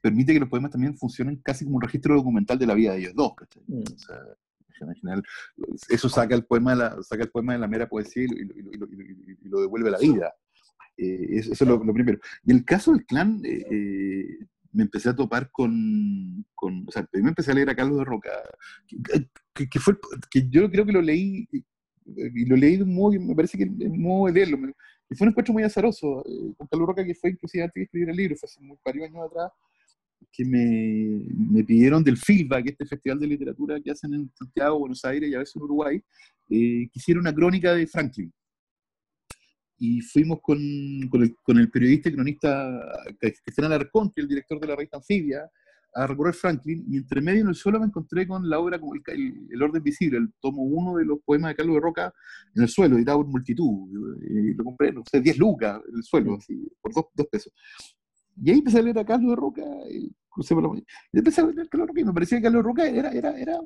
[0.00, 2.98] permite que los poemas también funcionen casi como un registro documental de la vida de
[2.98, 3.32] ellos dos,
[3.66, 3.78] mm.
[3.78, 4.18] o sea,
[4.80, 5.22] en general,
[5.88, 8.42] eso saca el poema de la, saca el poema de la mera poesía y, y,
[8.42, 10.34] y, y lo, devuelve a la vida.
[10.96, 12.18] Eh, eso, es lo, lo, primero.
[12.44, 17.04] Y el caso del clan, eh, eh, me empecé a topar con, con, o sea,
[17.04, 18.30] primero empecé a leer a Carlos de Roca,
[19.54, 19.96] que, que, que, fue,
[20.30, 21.48] que yo creo que lo leí,
[22.04, 24.58] y lo leí de un modo, me parece que el modo de leerlo,
[25.10, 27.84] y fue un encuentro muy azaroso, eh, con Carlos Roca, que fue inclusive antes de
[27.84, 29.50] escribir el libro, fue hace muy, varios años atrás,
[30.32, 35.04] que me, me pidieron del feedback, este festival de literatura que hacen en Santiago, Buenos
[35.04, 35.96] Aires y a veces en Uruguay,
[36.50, 38.32] eh, que hiciera una crónica de Franklin.
[39.76, 40.58] Y fuimos con,
[41.10, 42.80] con, el, con el, periodista y cronista
[43.18, 45.50] Cristian Alarcón, que es el director de la revista Anfibia,
[45.94, 48.94] a recorrer Franklin, y entre medio en el suelo me encontré con la obra como
[48.94, 52.12] el, el, el, Orden Visible, el tomo uno de los poemas de Carlos de Roca
[52.54, 53.88] en el suelo, editado por multitud.
[54.28, 57.52] Y lo compré, no sé, 10 lucas en el suelo, así, por dos, dos pesos.
[58.36, 60.54] Y ahí empecé a leer a Carlos de Roca, y crucé.
[61.12, 63.58] Y empecé a a Carlos Roca me parecía que Carlos Roca era, era, era,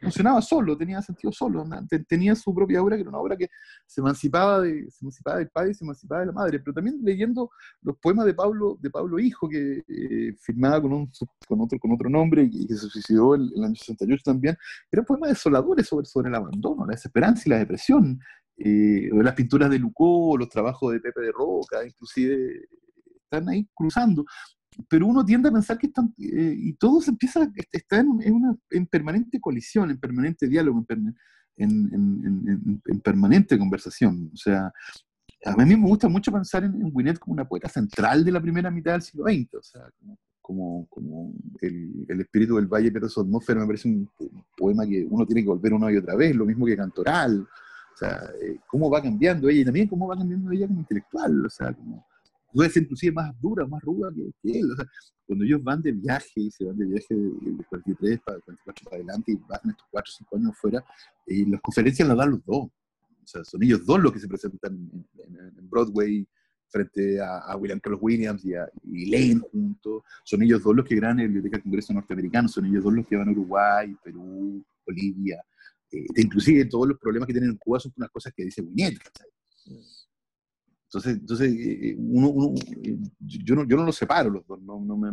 [0.00, 1.64] funcionaba solo, tenía sentido solo,
[2.08, 3.48] tenía su propia obra, que era una obra que
[3.86, 7.00] se emancipaba, de, se emancipaba del padre y se emancipaba de la madre, pero también
[7.02, 7.50] leyendo
[7.82, 11.10] los poemas de Pablo, de Pablo Hijo, que eh, firmaba con, un,
[11.46, 14.56] con, otro, con otro nombre y que se suicidó en el año 68 también,
[14.92, 18.20] eran poemas desoladores sobre, sobre el abandono, la desesperanza y la depresión,
[18.56, 22.68] eh, las pinturas de Lucó, los trabajos de Pepe de Roca, inclusive
[23.24, 24.24] están ahí cruzando.
[24.88, 28.34] Pero uno tiende a pensar que están, eh, y todo se empieza, está en, en,
[28.34, 31.14] una, en permanente colisión, en permanente diálogo, en,
[31.56, 34.30] en, en, permanente conversación.
[34.32, 34.72] O sea,
[35.44, 38.70] a mí me gusta mucho pensar en, Winnet como una poeta central de la primera
[38.70, 39.82] mitad del siglo XX, o sea,
[40.40, 44.10] como, como, el, el, espíritu del Valle pero su atmósfera me parece un,
[44.56, 47.96] poema que uno tiene que volver una y otra vez, lo mismo que Cantoral, o
[47.96, 51.50] sea, eh, cómo va cambiando ella y también cómo va cambiando ella como intelectual, o
[51.50, 52.06] sea, como
[52.54, 54.68] puede ser inclusive más dura, más ruda que, él.
[55.26, 58.96] Cuando ellos van de viaje y se van de viaje de, 43 para 44 para
[58.96, 60.84] adelante y pasan estos 4 o 5 años fuera,
[61.26, 62.66] y las conferencias las dan los dos.
[62.66, 66.26] O sea, son ellos dos los que se presentan en, Broadway
[66.68, 70.02] frente a, William Carlos Williams y a Lane juntos.
[70.24, 73.06] Son ellos dos los que ganan el Biblioteca del Congreso Norteamericano, son ellos dos los
[73.06, 75.42] que van a Uruguay, Perú, Bolivia.
[75.90, 78.98] Eh, inclusive todos los problemas que tienen en Cuba son unas cosas que dice Winnet,
[80.94, 84.80] entonces, entonces eh, eh, uno, eh, yo, no, yo no los separo los dos, no,
[84.80, 85.12] no me,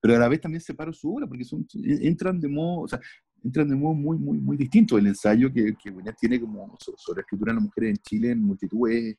[0.00, 2.98] pero a la vez también separo su obra, porque son, entran de modo, o sea,
[3.44, 4.96] entran de modo muy, muy, muy distinto.
[4.96, 8.42] El ensayo que, que tiene como sobre la escritura de las mujeres en Chile en
[8.42, 9.16] multitud es,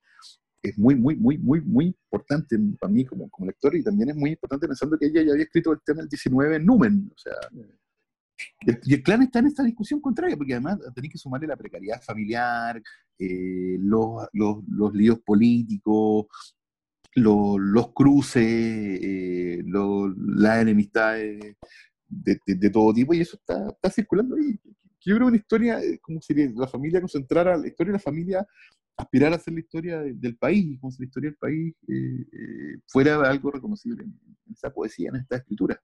[0.63, 4.15] es muy, muy, muy, muy, muy importante para mí como, como lector y también es
[4.15, 7.17] muy importante pensando que ella ya había escrito el tema del 19 en Numen, o
[7.17, 7.33] sea,
[8.83, 12.01] y el clan está en esta discusión contraria, porque además tenéis que sumarle la precariedad
[12.01, 12.81] familiar,
[13.19, 16.27] eh, los, los, los, líos políticos,
[17.15, 21.55] los, los cruces, eh, las enemistades
[22.07, 24.57] de, de, todo tipo, y eso está, está circulando ahí.
[25.01, 28.47] Yo creo una historia, eh, como si la familia concentrara, la historia de la familia
[28.97, 31.73] aspirar a hacer la historia del país, como si la historia del país
[32.87, 34.09] fuera algo reconocible en,
[34.45, 35.81] en esa poesía, en esta escritura.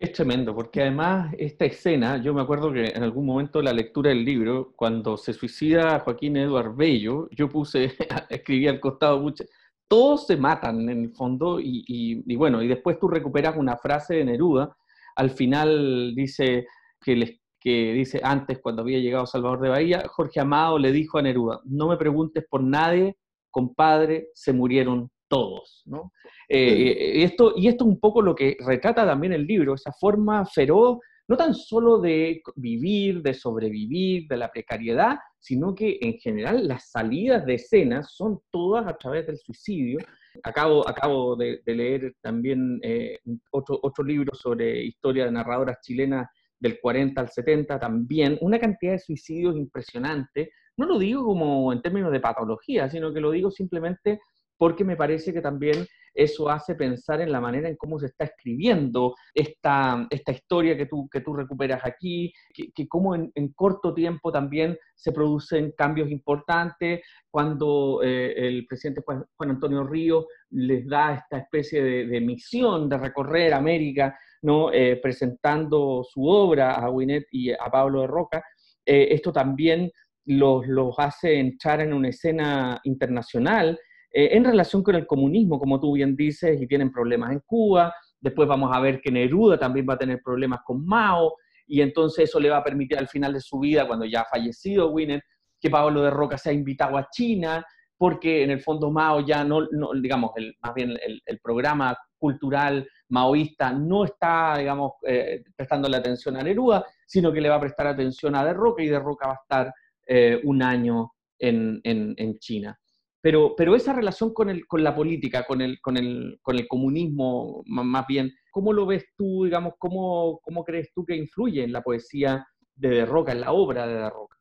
[0.00, 3.72] Es tremendo, porque además esta escena, yo me acuerdo que en algún momento de la
[3.72, 7.96] lectura del libro, cuando se suicida Joaquín Eduard Bello, yo puse,
[8.30, 9.44] escribí al costado mucho,
[9.88, 11.82] todos se matan en el fondo y,
[12.24, 14.76] y, bueno, y después tú recuperas una frase de Neruda,
[15.16, 16.68] al final dice
[17.00, 21.18] que, les, que dice antes cuando había llegado Salvador de Bahía, Jorge Amado le dijo
[21.18, 23.16] a Neruda, no me preguntes por nadie,
[23.50, 26.12] compadre, se murieron todos, ¿no?
[26.48, 30.44] Eh, esto, y esto es un poco lo que retrata también el libro, esa forma
[30.46, 36.66] feroz, no tan solo de vivir, de sobrevivir, de la precariedad, sino que en general
[36.66, 39.98] las salidas de escenas son todas a través del suicidio.
[40.42, 43.18] Acabo, acabo de, leer también eh,
[43.50, 48.92] otro, otro libro sobre historia de narradoras chilenas del 40 al 70 también, una cantidad
[48.92, 50.50] de suicidios impresionante.
[50.76, 54.20] No lo digo como en términos de patología, sino que lo digo simplemente
[54.58, 55.86] porque me parece que también
[56.18, 60.86] eso hace pensar en la manera en cómo se está escribiendo esta, esta historia que
[60.86, 66.10] tú, que tú recuperas aquí, que, que cómo en, corto tiempo también se producen cambios
[66.10, 72.98] importantes, cuando eh, el presidente Juan, Antonio Río les da esta especie de, misión de
[72.98, 74.72] recorrer América, ¿no?
[74.72, 78.42] Eh, presentando su obra a Winnet y a Pablo de Roca,
[78.84, 79.90] eh, esto también
[80.24, 83.78] los, los hace entrar en una escena internacional
[84.10, 87.94] eh, en relación con el comunismo, como tú bien dices, y tienen problemas en Cuba.
[88.20, 92.28] Después vamos a ver que Neruda también va a tener problemas con Mao, y entonces
[92.28, 95.22] eso le va a permitir al final de su vida, cuando ya ha fallecido Winnet,
[95.60, 97.64] que Pablo de Roca sea invitado a China,
[97.98, 99.66] porque en el fondo Mao ya no,
[100.00, 106.36] digamos, el, más bien el, programa cultural maoísta no está, digamos, eh, prestando la atención
[106.36, 109.26] a Neruda, sino que le va a prestar atención a De Roca y De Roca
[109.26, 109.74] va a estar
[110.06, 112.78] eh, un año en, en China.
[113.20, 116.68] Pero, pero esa relación con, el, con la política, con el, con, el, con el
[116.68, 121.72] comunismo más bien, ¿cómo lo ves tú, digamos, cómo, cómo crees tú que influye en
[121.72, 124.36] la poesía de De Roca, en la obra de De Roca?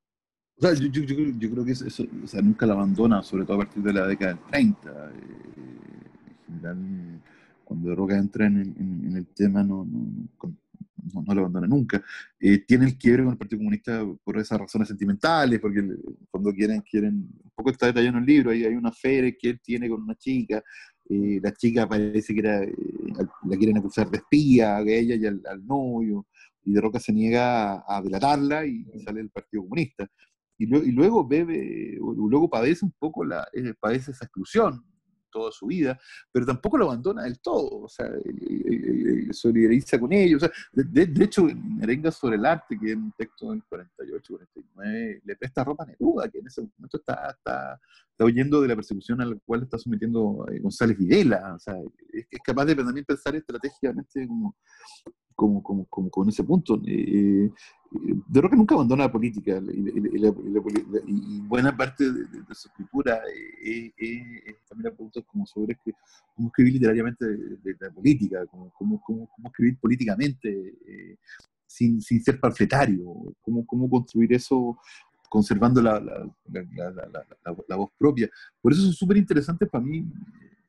[0.60, 3.58] O sea, yo, yo, yo, creo que eso, o sea, nunca la abandona, sobre todo
[3.58, 4.90] a partir de la década del 30.
[4.90, 5.14] Eh,
[6.30, 7.22] en general,
[7.64, 10.56] cuando De Roca entra en el, en, el tema, no, no, no,
[11.14, 12.04] no, lo abandona nunca.
[12.40, 15.84] Eh, tiene el quiebre con el Partido Comunista por esas razones sentimentales, porque
[16.30, 19.52] cuando quieren, quieren, un poco está detallado en el libro, ahí hay una feria que
[19.52, 20.64] él tiene con una chica,
[21.10, 22.74] eh, la chica parece que era, eh,
[23.44, 26.26] la quieren acusar de espía, a ella y al, novio,
[26.64, 30.08] y de Roca se niega a, delatarla y, sale del Partido Comunista.
[30.58, 33.48] Y, y, luego bebe, luego padece un poco la,
[33.80, 34.84] padece esa exclusión,
[35.32, 36.00] toda su vida,
[36.32, 38.08] pero tampoco lo abandona del todo, o sea,
[39.32, 40.44] solidariza con ellos.
[40.44, 44.34] O sea, de, hecho, en Merenga sobre el arte, que es un texto del 48,
[44.34, 47.80] 49, le presta ropa a Neruda, que en ese momento está, está,
[48.12, 51.54] está huyendo de la persecución a la cual está sometiendo eh, González Videla.
[51.56, 51.76] O sea,
[52.12, 54.56] es, capaz de también pensar estratégicamente como,
[55.36, 56.82] como, como, como, con ese punto.
[56.88, 57.52] Eh,
[57.92, 63.22] de Roca nunca abandona la política y, buena parte de, su escritura
[63.62, 65.78] es también preguntas como sobre
[66.36, 67.26] cómo escribir literariamente
[67.80, 70.76] la política, cómo, cómo, cómo, escribir políticamente
[71.66, 73.04] sin, sin, ser panfletario,
[73.42, 74.78] cómo, cómo construir eso
[75.30, 78.30] conservando la, la, voz propia.
[78.62, 80.06] Por eso son súper interesantes para mí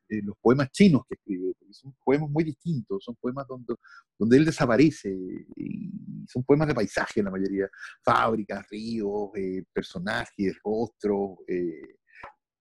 [0.09, 3.75] eh, los poemas chinos que escribe, porque son poemas muy distintos, son poemas donde,
[4.17, 5.15] donde él desaparece,
[5.55, 5.91] y
[6.27, 7.69] son poemas de paisaje la mayoría,
[8.03, 11.97] fábricas, ríos, eh, personajes, rostros, eh,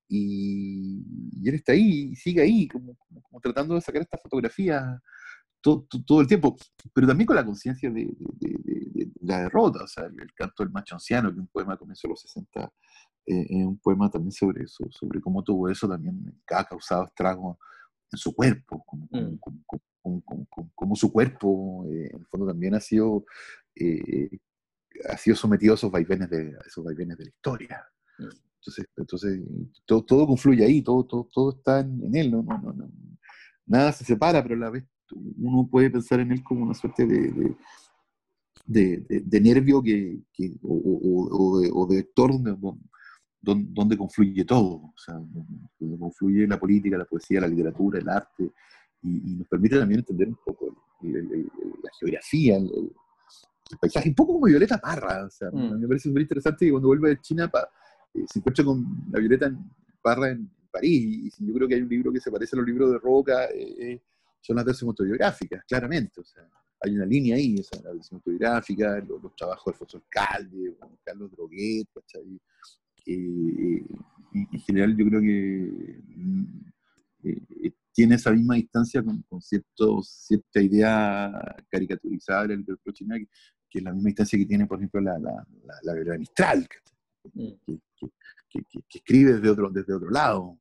[0.08, 1.02] y,
[1.48, 5.00] él está ahí, y sigue ahí, como, como, tratando de sacar esta fotografía
[5.60, 6.56] todo, todo, el tiempo,
[6.92, 10.94] pero también con la conciencia de, de, la derrota, o sea, el, canto del macho
[10.94, 12.72] anciano, que es un poema que comenzó en los 60,
[13.26, 17.58] eh, es un poema también sobre eso, sobre cómo todo eso también ha causado estragos
[18.10, 19.06] en su cuerpo, como,
[20.74, 20.96] como, mm.
[20.96, 23.24] su cuerpo, eh, en el fondo también ha sido,
[23.74, 24.30] eh,
[25.08, 27.84] ha sido sometido a esos vaivenes de, esos vaivenes de la historia.
[28.18, 28.28] Mm.
[28.60, 29.40] Entonces, entonces
[29.84, 32.42] todo, todo confluye ahí, todo, todo, todo está en, él, ¿no?
[32.42, 32.90] No, no, no,
[33.66, 37.06] nada se separa, pero a la vez uno puede pensar en él como una suerte
[37.06, 37.54] de,
[38.68, 40.20] de, de, nervio que,
[40.62, 45.14] o, de, o, de, vector donde, donde, confluye todo, o sea,
[45.78, 48.52] donde confluye la política, la poesía, la literatura, el arte,
[49.02, 52.92] y, nos permite también entender un poco la geografía, el,
[53.80, 55.80] paisaje, un poco como Violeta Parra, o sea, mm.
[55.80, 57.50] me parece muy interesante que cuando vuelve de China
[58.14, 59.50] eh, se encuentra con la Violeta
[60.02, 62.66] Parra en París, y yo creo que hay un libro que se parece a los
[62.66, 64.02] libros de Roca, eh, eh
[64.40, 66.20] son las tesis autobiográficas, claramente.
[66.20, 66.48] O sea,
[66.80, 71.30] hay una línea ahí, o sea, la tesis autobiográfica, los, trabajos de Alfonso Alcalde, Carlos
[71.32, 72.40] Droguet, ¿cachai?
[73.06, 73.84] Eh,
[74.34, 75.98] en general yo creo que
[77.24, 81.32] eh, eh, tiene esa misma distancia con, cierto, cierta idea
[81.70, 85.18] caricaturizada de la literatura china, que, es la misma distancia que tiene, por ejemplo, la,
[85.18, 85.44] la,
[85.82, 86.66] la, Mistral,
[87.32, 87.52] mm.
[87.66, 90.58] que, que, escribe desde otro, desde otro lado,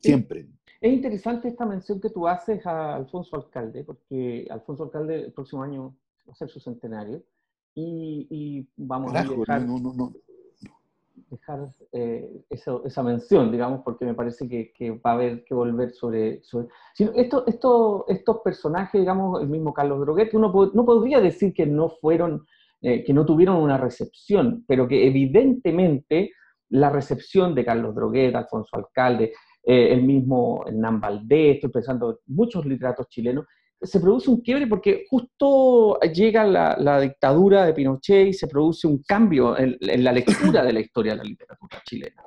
[0.00, 0.48] siempre.
[0.82, 5.62] Es interesante esta mención que tú haces a Alfonso Alcalde, porque Alfonso Alcalde el próximo
[5.62, 5.94] año
[6.28, 7.22] va a ser su centenario
[7.72, 9.64] y, vamos a dejar,
[11.30, 16.42] dejar eh, esa mención, digamos, porque me parece que, va a haber que volver sobre...
[16.42, 16.66] sobre
[16.96, 21.90] esto, esto, estos personajes, digamos, el mismo Carlos Droguet, uno no podría decir que no
[21.90, 22.44] fueron,
[22.80, 26.32] eh, que no tuvieron una recepción, pero que evidentemente
[26.70, 29.32] la recepción de Carlos Droguet, Alfonso Alcalde,
[29.64, 33.46] eh, el mismo Hernán Valdés, estoy pensando muchos literatos chilenos,
[33.82, 39.02] se produce un quiebre porque justo llega la, dictadura de Pinochet y se produce un
[39.02, 42.22] cambio en, la lectura de la historia de la literatura chilena.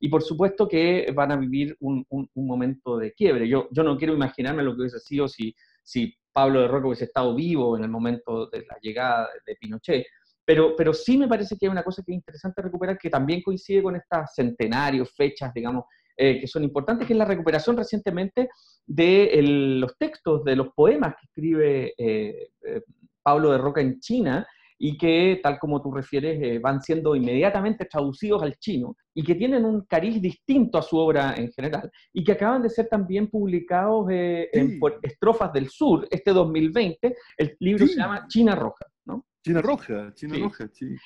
[0.00, 2.04] Y por supuesto que van a vivir un,
[2.34, 3.48] momento de quiebre.
[3.48, 7.04] Yo, yo no quiero imaginarme lo que hubiese sido si, si Pablo de Roca hubiese
[7.04, 10.06] estado vivo en el momento de la llegada de Pinochet.
[10.44, 13.42] Pero, pero sí me parece que hay una cosa que es interesante recuperar que también
[13.42, 15.84] coincide con estas centenarios, fechas, digamos,
[16.16, 18.48] eh, que son importantes, que es la recuperación recientemente
[18.86, 19.40] de
[19.78, 22.82] los textos, de los poemas que escribe eh, eh,
[23.22, 24.46] Pablo de Roca en China
[24.78, 29.64] y que, tal como tú refieres, van siendo inmediatamente traducidos al chino y que tienen
[29.64, 34.06] un cariz distinto a su obra en general y que acaban de ser también publicados
[34.10, 37.14] en Estrofas del Sur este 2020.
[37.36, 39.24] El libro se llama China Roja, ¿no?
[39.44, 40.96] China Roja, China Roja, sí.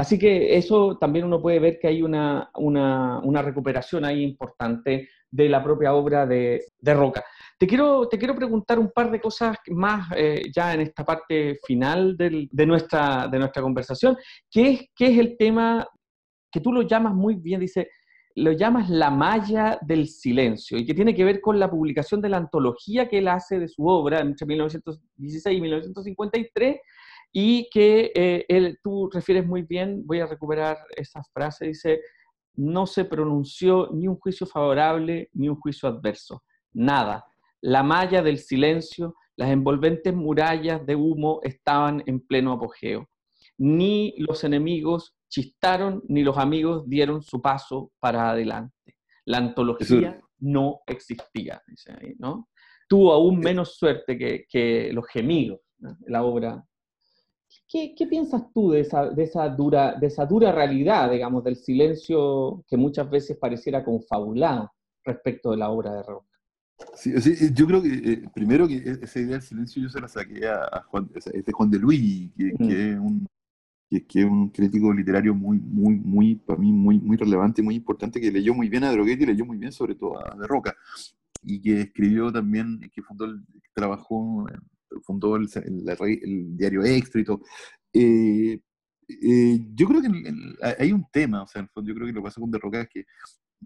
[0.00, 2.50] Así que eso también uno puede ver que hay una,
[3.42, 7.22] recuperación ahí importante de la propia obra de, Roca.
[7.58, 11.58] Te quiero, te quiero preguntar un par de cosas más eh, ya en esta parte
[11.66, 14.16] final de, nuestra, de nuestra conversación,
[14.50, 15.86] que es, es el tema
[16.50, 17.90] que tú lo llamas muy bien, dice,
[18.36, 22.30] lo llamas la malla del silencio y que tiene que ver con la publicación de
[22.30, 26.76] la antología que él hace de su obra entre 1916 y 1953
[27.32, 32.00] y que eh, él, tú refieres muy bien, voy a recuperar esa frase, dice,
[32.54, 37.24] no se pronunció ni un juicio favorable ni un juicio adverso, nada.
[37.62, 43.08] La malla del silencio, las envolventes murallas de humo estaban en pleno apogeo.
[43.58, 48.96] Ni los enemigos chistaron, ni los amigos dieron su paso para adelante.
[49.26, 52.48] La antología no existía, dice ahí, ¿no?
[52.88, 55.60] Tuvo aún menos suerte que, los gemidos,
[56.06, 56.64] la obra
[57.70, 62.64] ¿Qué, piensas tú de esa, de, esa dura, de esa dura realidad, digamos, del silencio
[62.68, 64.72] que muchas veces pareciera confabulado
[65.04, 66.26] respecto de la obra de Roca?
[66.94, 67.12] Sí,
[67.54, 70.48] yo creo que eh, primero que e, esa idea del silencio yo se la saqué
[70.48, 73.28] a, Juan, es de Juan de Luis, que, es un,
[73.88, 77.76] que, que, es un crítico literario muy, muy, muy, para mí, muy, muy relevante, muy
[77.76, 80.46] importante, que leyó muy bien a Droguetti y leyó muy bien sobre todo a De
[80.48, 80.74] Roca,
[81.44, 83.44] y que escribió también, que fundó, el,
[83.74, 84.44] trabajó,
[85.02, 87.40] fundó el, el, diario Extra y todo.
[87.92, 88.60] Eh,
[89.08, 90.08] eh, yo creo que
[90.78, 92.50] hay un tema, o sea, en el fondo yo creo que lo que pasa con
[92.50, 93.04] De Roca es que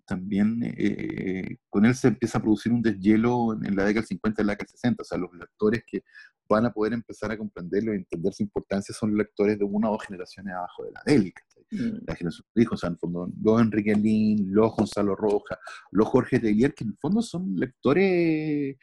[0.06, 4.42] también eh, con él se empieza a producir un deshielo en, la década del 50
[4.42, 5.02] y la década del 60.
[5.02, 6.02] O sea, los lectores que
[6.48, 9.92] van a poder empezar a comprenderlo y entender su importancia son lectores de una o
[9.92, 11.32] dos generaciones abajo de la él.
[11.70, 12.04] Mm.
[12.06, 15.58] La generación de hijos, o sea, en el fondo, los Enrique Lin, los Gonzalo Roja,
[15.90, 18.76] los Jorge Teguier, que en el fondo son lectores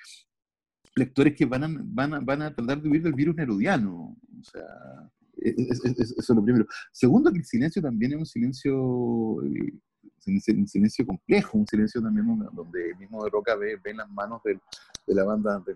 [0.96, 4.18] lectores que van a, van a, van a tratar de huir del virus nerudiano.
[4.40, 6.66] O sea, eso es, lo primero.
[6.92, 9.74] Segundo, que el silencio también es un silencio eh,
[10.28, 14.10] un silencio complejo, un silencio también donde el mismo de Roca ve, ve en las
[14.10, 14.60] manos de,
[15.08, 15.76] la banda de,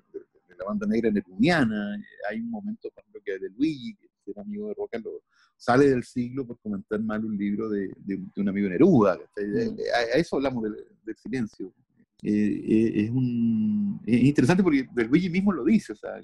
[0.57, 1.97] la banda negra nepuniana.
[2.29, 5.21] Hay un momento, por ejemplo, que de Luigi, que era amigo de Roca, lo,
[5.57, 7.91] sale del siglo por comentar mal un libro de,
[8.35, 9.17] un amigo Neruda.
[9.37, 9.79] Mm.
[9.95, 11.71] A, eso hablamos del, silencio.
[12.23, 16.15] Eh, es, un, es interesante porque Luigi mismo lo dice, o sea,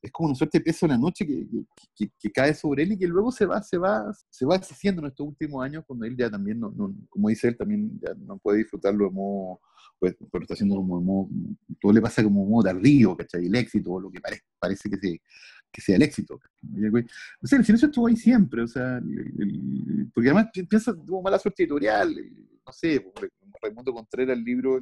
[0.00, 1.46] es como una suerte de peso en la noche que,
[1.94, 5.02] que, que, cae sobre él y que luego se va, se va, se va deshaciendo
[5.02, 8.14] en estos últimos años cuando él ya también, no, no, como dice él, también ya
[8.14, 9.60] no puede disfrutarlo de modo,
[9.98, 11.28] pues, pero está haciendo como de modo,
[11.80, 13.46] todo le pasa como modo tardío, ¿cachai?
[13.46, 15.20] El éxito, o lo que parece, parece que, se,
[15.72, 16.38] que sea el éxito.
[17.42, 19.00] O sea, el silencio estuvo ahí siempre, o sea,
[20.14, 22.14] porque además piensa, tuvo mala suerte editorial,
[22.66, 23.04] no sé,
[23.60, 24.78] Raimundo Contreras, el libro,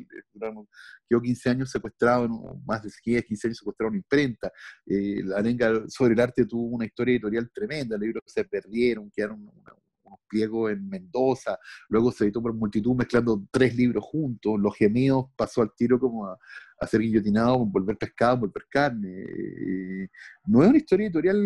[1.09, 2.29] quedó 15 años secuestrado,
[2.65, 4.53] más de 10, 15 años secuestrado en imprenta.
[4.87, 9.11] Eh, la arenga sobre el arte tuvo una historia editorial tremenda, el libro se perdieron,
[9.11, 11.59] quedaron unos pliegos en Mendoza,
[11.89, 16.27] luego se editó por multitud mezclando tres libros juntos, Los Gemidos pasó al tiro como
[16.27, 16.39] a,
[16.87, 19.09] ser guillotinado, volver pescado, volver carne.
[19.09, 20.09] Eh,
[20.45, 21.39] no es una historia editorial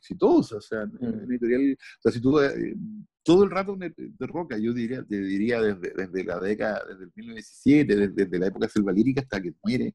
[0.00, 0.98] exitosa, o sea, mm.
[1.00, 2.74] una editorial, o sea, si tú eh,
[3.22, 7.12] todo el rato de, Roca, yo diría, te diría desde, desde, la década, desde el
[7.14, 9.94] 1917, desde, la época selva lírica hasta que muere,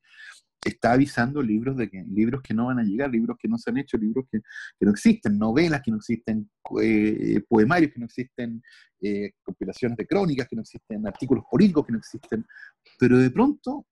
[0.63, 3.69] está avisando libros de que libros que no van a llegar, libros que no se
[3.69, 6.49] han hecho, libros que, que no existen, novelas que no existen,
[6.81, 8.63] eh, poemarios que no existen,
[9.01, 12.45] eh, compilaciones de crónicas que no existen, artículos políticos que no existen,
[12.97, 13.85] pero de pronto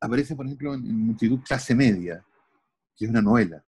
[0.00, 2.24] aparece, por ejemplo, en, multitud clase media,
[2.96, 3.64] que es una novela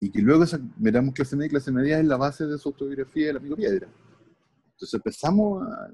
[0.00, 0.44] y que luego
[0.78, 3.88] miramos clase media y clase media es la base de su autobiografía del amigo Piedra.
[4.72, 5.90] Entonces empezamos a...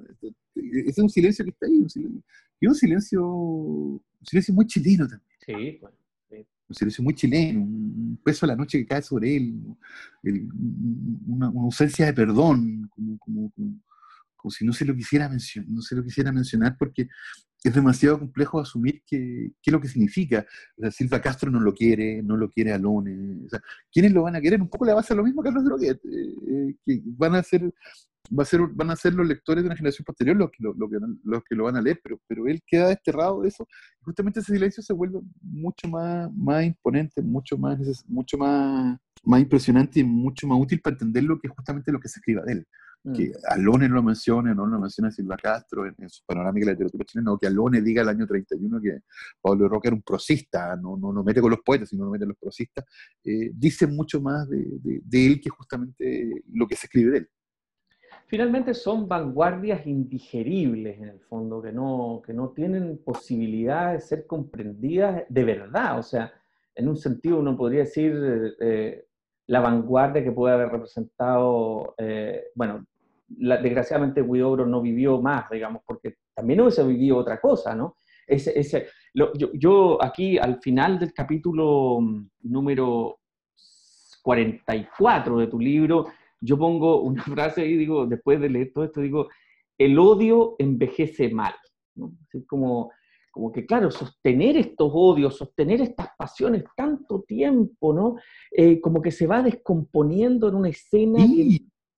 [0.54, 2.22] Ese es un silencio que está ahí, un silencio,
[2.60, 5.28] y un silencio, un silencio muy chileno también.
[5.46, 5.96] Sí, bueno,
[6.68, 9.60] Un silencio muy chileno, un peso a la noche que cae sobre él,
[11.26, 13.52] una, ausencia de perdón, como, como,
[14.36, 17.08] como, si no se lo quisiera mencionar, no se lo quisiera mencionar porque
[17.64, 20.44] es demasiado complejo asumir qué es lo que significa.
[20.76, 23.44] O sea, Silva Castro no lo quiere, no lo quiere Alone.
[23.46, 23.60] O sea,
[23.92, 24.60] ¿quiénes lo van a querer?
[24.60, 27.36] Un poco le va a hacer lo mismo a Carlos Droguet, eh, eh, que van
[27.36, 27.72] a ser
[28.38, 30.74] va a ser, van a ser los lectores de una generación posterior los que lo,
[30.74, 33.66] los que lo van a leer, pero, pero él queda desterrado de eso.
[34.00, 40.00] justamente ese silencio se vuelve mucho más, más imponente, mucho más, mucho más, más impresionante
[40.00, 42.66] y mucho más útil para entender lo que justamente lo que se escriba de él
[43.02, 43.32] que mm.
[43.48, 47.32] Alone lo mencione, no lo menciona Silva Castro en, su panorámica de la literatura chilena,
[47.32, 49.00] o que Alone diga el año 31 que
[49.40, 52.24] Pablo Roca era un prosista, no, no, no mete con los poetas, sino no mete
[52.24, 52.84] con los prosistas,
[53.24, 57.28] eh, dice mucho más de, de, él que justamente lo que se escribe de él.
[58.26, 64.26] Finalmente son vanguardias indigeribles en el fondo, que no, que no tienen posibilidad de ser
[64.26, 66.32] comprendidas de verdad, o sea,
[66.74, 68.56] en un sentido uno podría decir...
[68.60, 69.06] Eh,
[69.46, 72.86] la vanguardia que puede haber representado, eh, bueno,
[73.38, 77.96] desgraciadamente Huidobro no vivió más, digamos, porque también hubiese vivido otra cosa, ¿no?
[78.26, 83.18] Ese, ese, yo, aquí al final del capítulo mm, número
[84.22, 86.06] 44 de tu libro,
[86.40, 89.28] yo pongo una frase y digo, después de leer todo esto, digo,
[89.78, 91.54] el odio envejece mal,
[91.96, 92.12] ¿no?
[92.22, 92.92] Así como,
[93.30, 98.16] como que, claro, sostener estos odios, sostener estas pasiones tanto tiempo, ¿no?
[98.50, 101.24] Eh, como que se va descomponiendo en una escena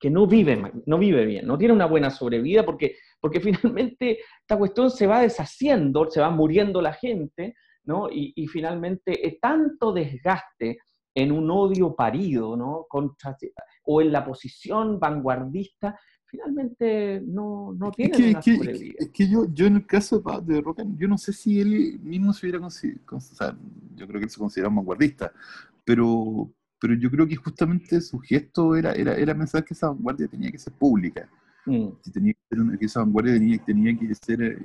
[0.04, 3.40] que, no, vive, no vive bien, no tiene una buena sobrevida porque, porque
[3.80, 8.08] finalmente esta cuestión se va deshaciendo, se va muriendo la gente, ¿no?
[8.10, 10.76] Y, finalmente es tanto desgaste
[11.14, 12.84] en un odio parido, ¿no?
[12.86, 13.34] Contra,
[13.84, 18.94] o en la posición vanguardista finalmente no, no tiene es que, una sobrevida.
[18.98, 22.34] Es que yo, yo en el caso de Roca, yo no sé si él mismo
[22.34, 23.56] se hubiera considerado, o sea,
[23.94, 25.32] yo creo que él se considera un vanguardista,
[25.82, 26.50] pero,
[26.84, 30.50] pero yo creo que justamente su gesto era, era, era pensar que esa vanguardia tenía
[30.50, 31.26] que ser pública.
[31.64, 31.92] Mm.
[32.04, 34.58] Que, tenía que, ser que esa vanguardia tenía, tenía que ser eh,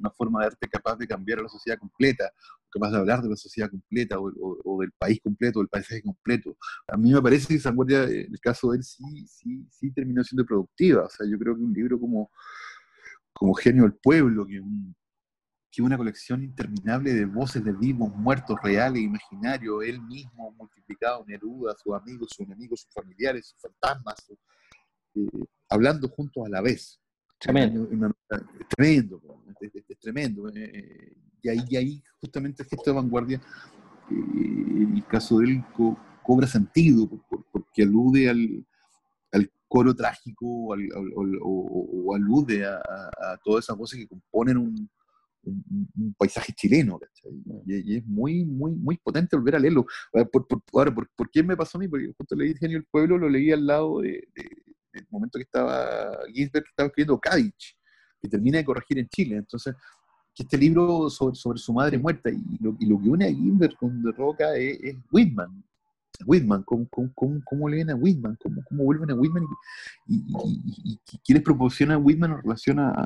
[0.00, 2.28] una forma de arte capaz de cambiar a la sociedad completa,
[2.72, 6.56] capaz de hablar de la sociedad completa o, del país completo, del paisaje completo.
[6.88, 9.92] A mí me parece que esa Guardia, en el caso de él, sí, sí, sí
[9.92, 11.04] terminó siendo productiva.
[11.04, 12.32] O sea, yo creo que un libro como,
[13.32, 14.92] como Genio del Pueblo, que, un,
[15.70, 21.74] que una colección interminable de voces de vivos, muertos, reales, imaginarios, él mismo multiplicado, Neruda,
[21.76, 24.16] sus amigos, sus enemigos, sus familiares, sus fantasmas,
[25.14, 25.28] eh,
[25.68, 27.00] hablando juntos a la vez.
[27.38, 27.84] Tremendo.
[27.84, 29.22] es tremendo,
[29.60, 30.48] es, tremendo.
[30.54, 33.40] Eh, y, ahí, y ahí justamente el gesto de vanguardia,
[34.10, 35.64] eh, en el caso de él,
[36.22, 37.08] cobra sentido,
[37.52, 38.66] porque alude al,
[39.32, 44.90] al coro trágico o, alude a, todas esas voces que componen un,
[45.42, 46.98] un, paisaje chileno,
[47.66, 49.86] y, es muy, muy, muy potente volver a leerlo.
[50.32, 51.88] Por, por, ahora, por, qué me pasó a mí?
[51.88, 54.26] Porque justo leí Genio del Pueblo, lo leí al lado de,
[54.92, 57.76] el momento que estaba Ginsberg estaba escribiendo Kadich,
[58.20, 59.36] que termina de corregir en Chile.
[59.36, 59.74] Entonces,
[60.34, 63.28] que este libro sobre, sobre su madre muerta y lo, y lo, que une a
[63.28, 65.64] Ginsberg con De Roca es, Whitman.
[66.26, 68.36] Whitman, ¿cómo, cómo, cómo, leen a Whitman?
[68.42, 69.46] ¿Cómo, cómo vuelven a Whitman?
[70.06, 72.96] Y, y, y, proporciona Whitman en relación al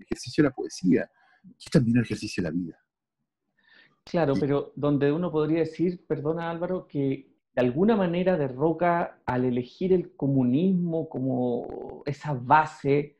[0.00, 1.10] ejercicio de la poesía,
[1.42, 2.78] que es también el ejercicio de la vida.
[4.04, 9.44] Claro, pero donde uno podría decir, perdona Álvaro, que de alguna manera de Roca, al
[9.44, 13.18] elegir el comunismo como esa base,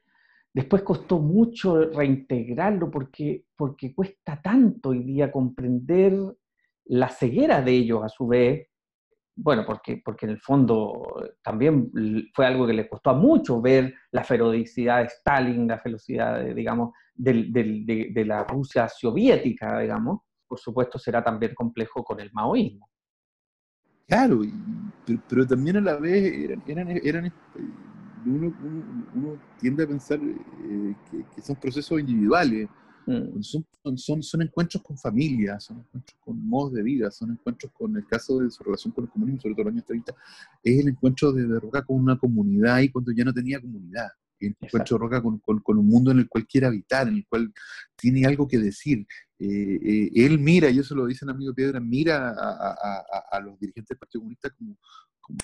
[0.52, 6.14] después costó mucho reintegrarlo porque, porque cuesta tanto hoy día comprender
[6.90, 8.68] la ceguera de ellos a su vez,
[9.36, 11.90] bueno, porque, porque en el fondo también
[12.34, 16.92] fue algo que le costó a muchos ver la ferocidad de Stalin, la ferocidad, digamos,
[17.14, 20.20] de, de la Rusia soviética, digamos.
[20.46, 22.90] Por supuesto será también complejo con el maoísmo.
[24.10, 24.40] Claro,
[25.28, 27.32] pero, también a la vez eran, eran, eran
[28.26, 28.52] uno,
[29.14, 32.68] uno, tiende a pensar eh, que, son procesos individuales,
[33.10, 33.42] mm.
[33.42, 37.96] son, son, son, encuentros con familias, son encuentros con modos de vida, son encuentros con
[37.96, 40.14] el caso de su relación con el comunismo, sobre todo en los años 30,
[40.64, 44.08] es el encuentro de, de Roca con una comunidad y cuando ya no tenía comunidad
[44.40, 47.52] encuentro Roca con, con, un mundo en el cual quiere habitar, en el cual
[47.96, 49.06] tiene algo que decir.
[49.38, 53.88] Eh, eh, él mira, y eso lo dice el amigo Piedra, mira a, los dirigentes
[53.88, 54.50] del Partido Comunista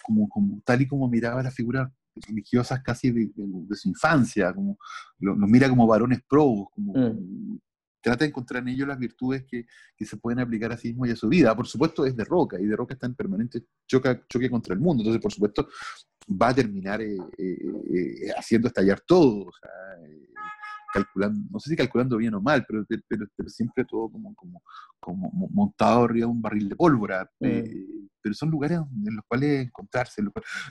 [0.03, 1.91] como, como, tal y como miraba las figuras
[2.27, 3.31] religiosas casi de,
[3.75, 4.79] su infancia, como
[5.19, 7.59] los mira como varones probos, como, mm.
[8.01, 11.07] trata de encontrar en ellos las virtudes que, que, se pueden aplicar a sí mismo
[11.07, 11.55] y a su vida.
[11.55, 14.81] Por supuesto es de Roca, y de Roca está en permanente choque, choque contra el
[14.81, 15.69] mundo, entonces por supuesto
[16.31, 17.59] va a terminar eh, eh,
[17.95, 19.51] eh, haciendo estallar todo,
[20.97, 24.63] calculando, no sé si calculando bien o mal, pero, pero, siempre todo como, como,
[25.01, 27.31] como, montado arriba de un barril de pólvora.
[27.41, 28.09] Mm.
[28.23, 30.23] pero son lugares en los cuales encontrarse.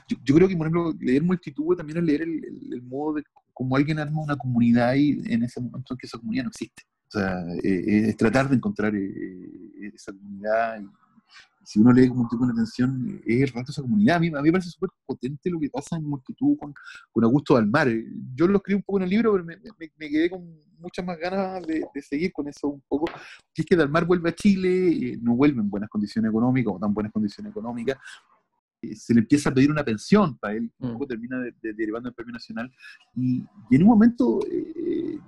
[0.08, 3.98] yo, creo que, por ejemplo, leer multitud también es leer el, modo de cómo alguien
[3.98, 6.82] arma una comunidad y en ese momento en que esa comunidad no existe.
[7.08, 11.05] O sea, es tratar de encontrar esa comunidad y
[11.66, 14.18] si uno lee con un tipo de atención, es el rato esa comunidad.
[14.18, 16.72] A mí, a mí me parece súper potente lo que pasa en multitud con,
[17.10, 17.88] con Augusto Dalmar.
[18.36, 20.46] Yo lo escribí un poco en el libro, pero me, quedé con
[20.78, 23.06] muchas más ganas de, de, seguir con eso un poco.
[23.52, 26.78] Que es que Dalmar vuelve a Chile, eh, no vuelve en buenas condiciones económicas o
[26.78, 27.98] tan buenas condiciones económicas,
[28.94, 30.92] se le empieza a pedir una pensión para él, un mm.
[30.92, 32.70] poco termina derivando el premio nacional,
[33.14, 35.18] y, en un momento eh,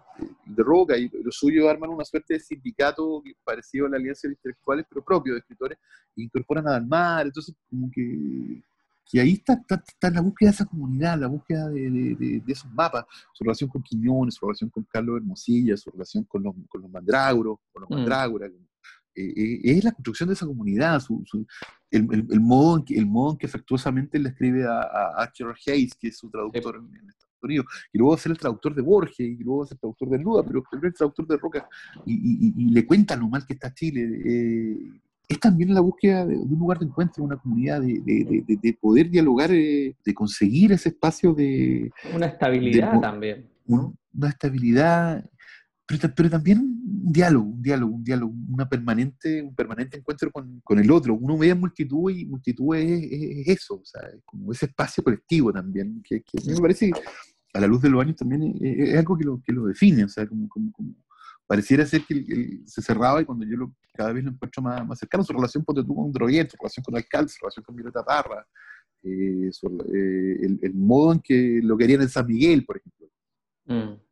[0.47, 4.35] de Roca y lo suyo arman una suerte de sindicato parecido a la Alianza de
[4.35, 5.79] Intelectuales, pero propio de escritores,
[6.17, 8.63] e incorporan a Dalmar, entonces como que,
[9.11, 12.71] que ahí está, está, la búsqueda de esa comunidad, la búsqueda de, de, de, esos
[12.73, 16.83] mapas, su relación con Quiñones, su relación con Carlos Hermosilla, su relación con los, con
[16.83, 17.95] los mandrágoros, con los mm.
[17.95, 18.51] mandrágoras,
[19.15, 21.03] eh, eh, es la construcción de esa comunidad,
[21.91, 25.33] el, modo en que, el modo en que afectuosamente le escribe a, a,
[25.67, 28.75] Hayes, que es su traductor en, Estados Unidos, y luego va a ser el traductor
[28.75, 31.27] de Borges, y luego va a ser el traductor de Luda, pero es el traductor
[31.27, 31.69] de Roca,
[32.07, 34.23] y, le cuenta lo mal que está Chile.
[34.25, 34.77] Eh,
[35.29, 40.15] es también la búsqueda de, un lugar de encuentro, una comunidad, de, poder dialogar, de
[40.15, 41.91] conseguir ese espacio de...
[42.15, 43.47] Una estabilidad también.
[43.67, 45.25] una estabilidad
[45.89, 50.79] pero, también un diálogo, un diálogo, un diálogo, una permanente, un permanente encuentro con, con
[50.79, 51.15] el otro.
[51.15, 56.03] Uno ve multitud y multitud es, eso, o sea, es como ese espacio colectivo también,
[56.05, 56.91] que, que me parece,
[57.55, 60.09] a la luz de los años también es, algo que lo, que lo define, o
[60.11, 60.95] sea, como, como, como
[61.47, 64.99] pareciera ser que se cerraba y cuando yo lo, cada vez lo encuentro más, más
[64.99, 68.47] cercano, su relación con Droguet, su relación con el alcalde, su relación con Violeta Parra,
[69.05, 73.09] eh, eh, el, el, modo en que lo querían en San Miguel, por ejemplo.
[73.65, 74.08] Mm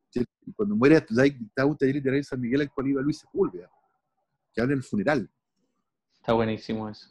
[0.55, 3.71] cuando muere dictaba un taller literario en San Miguel al cual iba Luis Sepúlveda,
[4.53, 5.31] que habla en el funeral.
[6.15, 7.09] Está buenísimo eso.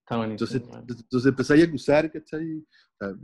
[0.00, 0.50] Está buenísimo.
[0.50, 2.64] Entonces, entonces empezáis a cruzar, ¿cachai?
[3.00, 3.14] Eh,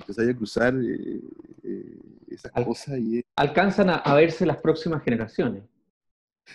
[0.00, 1.20] empezáis a cruzar eh,
[1.62, 3.22] eh, esas cosas y...
[3.36, 5.64] Alcanzan a, verse las próximas generaciones.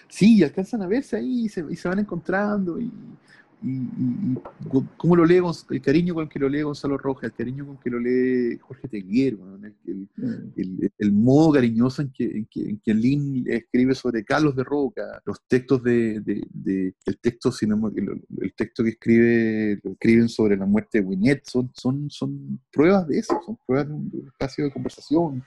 [0.08, 2.92] Sí, alcanzan a verse ahí y se, y se van encontrando y,
[3.64, 4.38] y,
[4.98, 7.78] cómo lo lee, el cariño con el que lo lee Gonzalo Rojas, el cariño con
[7.78, 10.92] que lo lee Jorge Teguero, mm.
[10.98, 15.42] el, modo cariñoso en que, en, que, en Lin escribe sobre Carlos de Roca, los
[15.48, 21.72] textos de, el texto el, texto que escribe escriben sobre la muerte de Winnet son,
[21.74, 25.44] son, son pruebas de eso, son pruebas de un espacio de conversación,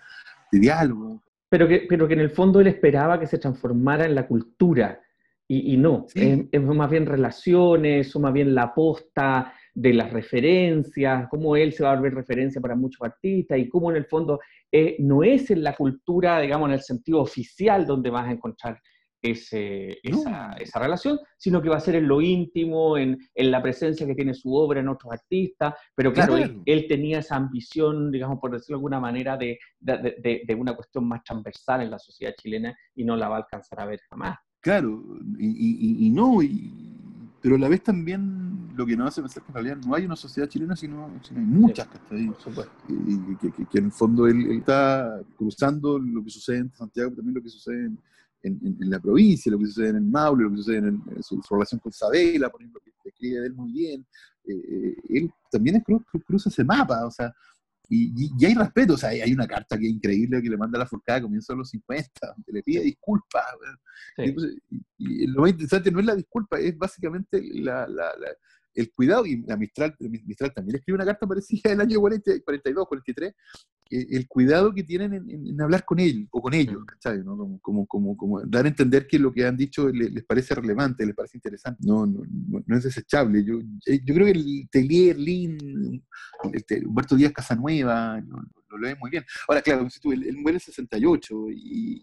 [0.50, 1.22] de diálogo.
[1.50, 5.00] Pero que, pero que en el fondo él esperaba que se transformara en la cultura
[5.48, 11.54] y, no, es, más bien relaciones, o más bien la aposta de las referencias, cómo
[11.56, 14.40] él se va a volver referencia para muchos artistas y cómo en el fondo
[14.72, 18.80] eh, no es en la cultura, digamos, en el sentido oficial donde vas a encontrar
[19.22, 24.06] ese, esa, relación, sino que va a ser en lo íntimo, en, en, la presencia
[24.06, 28.52] que tiene su obra en otros artistas, pero claro, Él, tenía esa ambición, digamos, por
[28.52, 32.76] decirlo de alguna manera, de, de, de, una cuestión más transversal en la sociedad chilena
[32.94, 34.36] y no la va a alcanzar a ver jamás.
[34.66, 35.00] Claro,
[35.38, 36.40] y, no,
[37.40, 40.06] pero a la vez también lo que nos hace pensar que en realidad no hay
[40.06, 42.32] una sociedad chilena, sino, hay muchas, que,
[43.40, 47.42] que, que, en el fondo él, está cruzando lo que sucede en Santiago, también lo
[47.44, 47.92] que sucede
[48.42, 51.78] en, la provincia, lo que sucede en el Maule, lo que sucede en, su, relación
[51.78, 54.04] con Sabela, por ejemplo, que escribe de él muy bien.
[54.46, 55.80] Eh, eh, él también
[56.26, 57.32] cruza ese mapa, o sea,
[57.88, 60.80] y, hay respeto, o sea, hay, una carta que es increíble que le manda a
[60.80, 63.44] la Forcada a comienzos de los 50, donde le pide disculpas.
[64.98, 67.86] Y, lo más interesante no es la disculpa, es básicamente la,
[68.74, 72.88] el cuidado, y la Mistral, Mistral también escribe una carta parecida el año 40, 42,
[72.88, 73.34] 43,
[73.90, 76.84] el cuidado que tienen en, hablar con él o con ellos.
[76.84, 77.22] ¿cachai?
[77.22, 77.36] ¿no?
[77.60, 81.14] Como, como, como, dar a entender que lo que han dicho les, parece relevante, les
[81.14, 82.22] parece interesante, no, no,
[82.66, 83.44] no, es desechable.
[83.44, 86.04] Yo, yo creo que el Telier, Lin,
[86.42, 88.38] Humberto Díaz Casanueva, lo,
[88.70, 89.24] lo, leen muy bien.
[89.48, 92.02] Ahora, claro, él, él muere en 68 y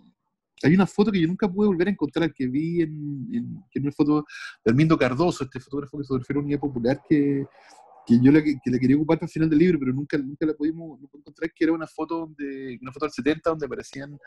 [0.64, 3.92] hay una foto que yo nunca pude volver a encontrar, que vi en, en, una
[3.92, 4.26] foto
[4.64, 7.46] de Armindo Cardoso, este fotógrafo que se refiere a unidad popular que,
[8.06, 10.46] que yo la, que la quería ocupar para el final del libro, pero nunca, nunca
[10.46, 14.18] la pudimos encontrar, que era una foto, donde, una foto del 70 donde aparecían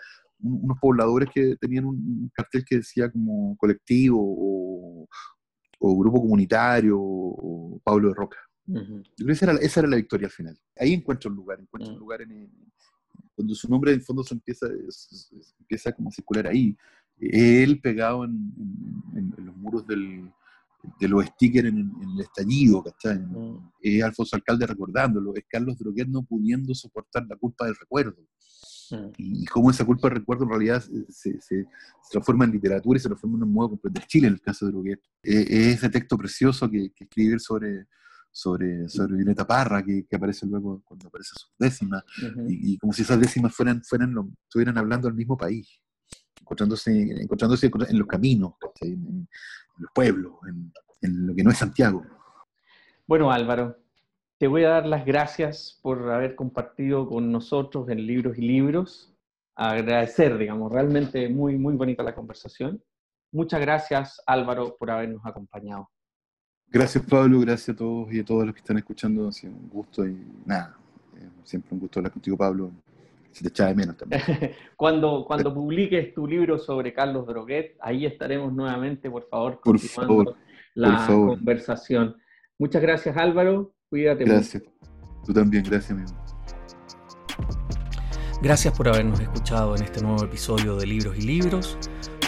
[0.41, 5.09] unos pobladores que tenían un cartel que decía como colectivo o,
[5.79, 8.39] o grupo comunitario o Pablo de Roca.
[8.66, 10.59] Yo creo que esa era, esa era, la victoria al final.
[10.77, 12.51] Ahí encuentro un lugar, encuentro un lugar en,
[13.35, 14.66] cuando su nombre en fondo se empieza,
[15.61, 16.77] empieza como a circular ahí.
[17.18, 18.53] Él pegado en,
[19.37, 20.31] los muros del,
[20.99, 23.18] de los stickers en, el estallido, ¿cachai?
[23.18, 23.70] Mm.
[23.80, 28.22] Es Alfonso Alcalde recordándolo, es Carlos Droguet no pudiendo soportar la culpa del recuerdo.
[28.91, 29.11] Mm.
[29.18, 31.66] Y, cómo esa culpa del recuerdo en realidad se, se,
[32.11, 34.66] transforma en literatura y se transforma en un modo de comprender Chile en el caso
[34.66, 35.01] de Droguet.
[35.22, 37.87] es ese texto precioso que, que escribe sobre
[38.37, 42.05] sobre, sobre Violeta Parra, que, que, aparece luego cuando aparece su décima,
[42.47, 45.80] y, como si esas décimas fueran, fueran estuvieran hablando al mismo país,
[46.43, 49.26] encontrándose, encontrándose en los caminos, en,
[49.79, 50.72] los pueblos, en,
[51.03, 52.05] en, lo que no es Santiago.
[53.07, 53.77] Bueno, Álvaro,
[54.39, 59.14] te voy a dar las gracias por haber compartido con nosotros en Libros y Libros.
[59.55, 62.83] Agradecer, digamos, realmente muy, muy bonita la conversación.
[63.33, 65.91] Muchas gracias, Álvaro, por habernos acompañado.
[66.68, 69.29] Gracias Pablo, gracias a todos y a todos los que están escuchando.
[69.29, 70.77] Ha sido un gusto y nada,
[71.16, 72.72] eh, siempre un gusto hablar contigo Pablo.
[73.37, 74.22] Se te echa de menos también.
[74.76, 80.37] cuando, cuando publiques tu libro sobre Carlos Droguet, ahí estaremos nuevamente, por favor, continuando
[80.72, 82.16] la conversación.
[82.59, 84.24] Muchas gracias Álvaro, cuídate.
[84.24, 84.62] Gracias.
[85.26, 86.16] Tú también, gracias amigo.
[88.41, 91.76] Gracias por habernos escuchado en este nuevo episodio de Libros y Libros.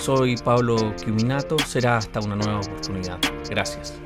[0.02, 3.18] Soy Pablo Quiminato, será hasta una nueva oportunidad.
[3.48, 3.98] Gracias.